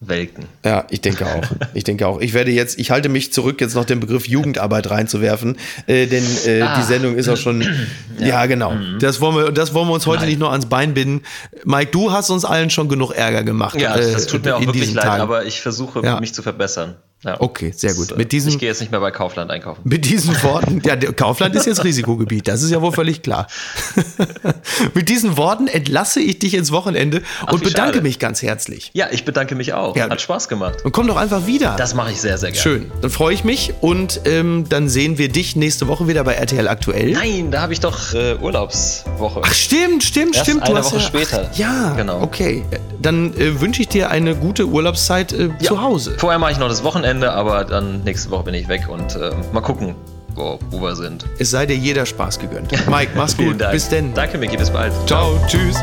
welken. 0.00 0.46
Ja, 0.64 0.86
ich 0.88 1.02
denke 1.02 1.26
auch. 1.26 1.44
Ich 1.74 1.84
denke 1.84 2.06
auch. 2.06 2.20
Ich 2.20 2.32
werde 2.32 2.50
jetzt, 2.50 2.78
ich 2.78 2.90
halte 2.90 3.10
mich 3.10 3.32
zurück, 3.34 3.60
jetzt 3.60 3.74
noch 3.74 3.84
den 3.84 4.00
Begriff 4.00 4.26
Jugendarbeit 4.26 4.88
reinzuwerfen, 4.90 5.58
äh, 5.86 6.06
denn 6.06 6.24
äh, 6.46 6.62
Ah. 6.62 6.78
die 6.80 6.86
Sendung 6.86 7.16
ist 7.16 7.28
auch 7.28 7.36
schon. 7.36 7.62
ja, 8.18 8.46
genau. 8.46 8.72
Mhm. 8.72 8.98
Das 8.98 9.20
wollen 9.20 9.36
wir, 9.36 9.52
das 9.52 9.74
wollen 9.74 9.88
wir 9.88 9.92
uns 9.94 10.06
heute 10.06 10.24
nicht 10.24 10.38
nur 10.38 10.50
ans 10.52 10.66
Bein 10.66 10.94
binden. 10.94 11.22
Mike, 11.64 11.90
du 11.90 12.12
hast 12.12 12.30
uns 12.30 12.44
allen 12.46 12.70
schon 12.70 12.88
genug 12.88 13.12
Ärger 13.12 13.42
gemacht. 13.44 13.78
Ja, 13.78 13.94
äh, 13.94 14.12
das 14.12 14.26
tut 14.26 14.44
mir 14.44 14.56
auch 14.56 14.60
wirklich 14.64 14.92
leid, 14.94 15.04
Tagen. 15.04 15.22
aber 15.22 15.44
ich 15.44 15.60
versuche, 15.60 16.00
Ja. 16.02 16.18
mich 16.18 16.32
zu 16.32 16.42
verbessern. 16.42 16.96
Ja. 17.22 17.38
Okay, 17.38 17.72
sehr 17.76 17.92
gut. 17.94 18.12
Äh, 18.12 18.16
Mit 18.16 18.32
diesem- 18.32 18.50
ich 18.52 18.58
gehe 18.58 18.68
jetzt 18.68 18.80
nicht 18.80 18.90
mehr 18.90 19.00
bei 19.00 19.10
Kaufland 19.10 19.50
einkaufen. 19.50 19.82
Mit 19.84 20.06
diesen 20.06 20.42
Worten, 20.42 20.80
ja, 20.84 20.96
Kaufland 20.96 21.54
ist 21.54 21.66
jetzt 21.66 21.84
Risikogebiet, 21.84 22.48
das 22.48 22.62
ist 22.62 22.70
ja 22.70 22.80
wohl 22.80 22.92
völlig 22.92 23.20
klar. 23.22 23.46
Mit 24.94 25.08
diesen 25.08 25.36
Worten 25.36 25.66
entlasse 25.66 26.20
ich 26.20 26.38
dich 26.38 26.54
ins 26.54 26.72
Wochenende 26.72 27.22
und 27.50 27.60
wie 27.60 27.64
bedanke 27.64 27.94
schade. 27.96 28.02
mich 28.02 28.18
ganz 28.18 28.40
herzlich. 28.42 28.90
Ja, 28.94 29.08
ich 29.10 29.24
bedanke 29.24 29.54
mich 29.54 29.74
auch. 29.74 29.96
Ja. 29.96 30.08
Hat 30.08 30.20
Spaß 30.20 30.48
gemacht. 30.48 30.84
Und 30.84 30.92
komm 30.92 31.06
doch 31.06 31.16
einfach 31.16 31.46
wieder. 31.46 31.76
Das 31.76 31.94
mache 31.94 32.10
ich 32.12 32.20
sehr, 32.20 32.38
sehr 32.38 32.52
gerne. 32.52 32.62
Schön. 32.62 32.90
Dann 33.02 33.10
freue 33.10 33.34
ich 33.34 33.44
mich 33.44 33.74
und 33.80 34.22
ähm, 34.24 34.64
dann 34.68 34.88
sehen 34.88 35.18
wir 35.18 35.28
dich 35.28 35.56
nächste 35.56 35.88
Woche 35.88 36.08
wieder 36.08 36.24
bei 36.24 36.34
RTL 36.34 36.68
Aktuell. 36.68 37.12
Nein, 37.12 37.50
da 37.50 37.60
habe 37.62 37.72
ich 37.72 37.80
doch 37.80 38.14
äh, 38.14 38.36
Urlaubswoche. 38.36 39.42
Ach 39.44 39.52
stimmt, 39.54 40.02
stimmt, 40.04 40.36
Erst 40.36 40.46
stimmt. 40.48 40.62
eine 40.62 40.78
hast 40.78 40.86
Woche 40.92 40.96
ja, 40.96 41.06
später. 41.06 41.50
Ach, 41.52 41.56
ja, 41.58 41.94
Genau. 41.96 42.22
Okay, 42.22 42.64
dann 43.00 43.34
äh, 43.36 43.60
wünsche 43.60 43.82
ich 43.82 43.88
dir 43.88 44.10
eine 44.10 44.34
gute 44.34 44.66
Urlaubszeit 44.66 45.32
äh, 45.32 45.50
zu 45.62 45.82
Hause. 45.82 46.14
Vorher 46.18 46.38
mache 46.38 46.52
ich 46.52 46.58
noch 46.58 46.68
das 46.68 46.82
Wochenende, 46.82 47.09
aber 47.18 47.64
dann 47.64 48.02
nächste 48.04 48.30
Woche 48.30 48.44
bin 48.44 48.54
ich 48.54 48.68
weg 48.68 48.88
und 48.88 49.16
äh, 49.16 49.32
mal 49.52 49.60
gucken, 49.60 49.94
wo, 50.34 50.58
wo 50.70 50.80
wir 50.80 50.96
sind. 50.96 51.24
Es 51.38 51.50
sei 51.50 51.66
dir 51.66 51.76
jeder 51.76 52.06
Spaß 52.06 52.38
gegönnt. 52.38 52.70
Mike, 52.88 53.12
mach's 53.14 53.36
gut. 53.36 53.60
Dank. 53.60 53.72
Bis 53.72 53.88
denn. 53.88 54.14
Danke, 54.14 54.38
Miki, 54.38 54.56
bis 54.56 54.70
bald. 54.70 54.92
Ciao, 55.06 55.38
tschüss. 55.46 55.76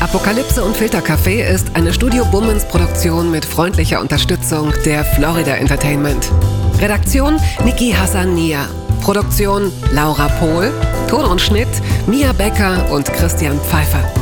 Apokalypse 0.00 0.62
und 0.64 0.76
Filtercafé 0.76 1.44
ist 1.44 1.74
eine 1.74 1.92
Studio 1.92 2.24
Bummens 2.24 2.64
Produktion 2.64 3.30
mit 3.30 3.44
freundlicher 3.44 4.00
Unterstützung 4.00 4.72
der 4.84 5.04
Florida 5.04 5.54
Entertainment. 5.54 6.30
Redaktion 6.80 7.38
Niki 7.64 7.92
Hassania. 7.92 8.68
Produktion 9.00 9.72
Laura 9.92 10.28
Pohl. 10.40 10.72
Ton 11.08 11.24
und 11.24 11.40
Schnitt 11.40 11.68
Mia 12.06 12.32
Becker 12.32 12.90
und 12.90 13.12
Christian 13.12 13.58
Pfeiffer. 13.60 14.21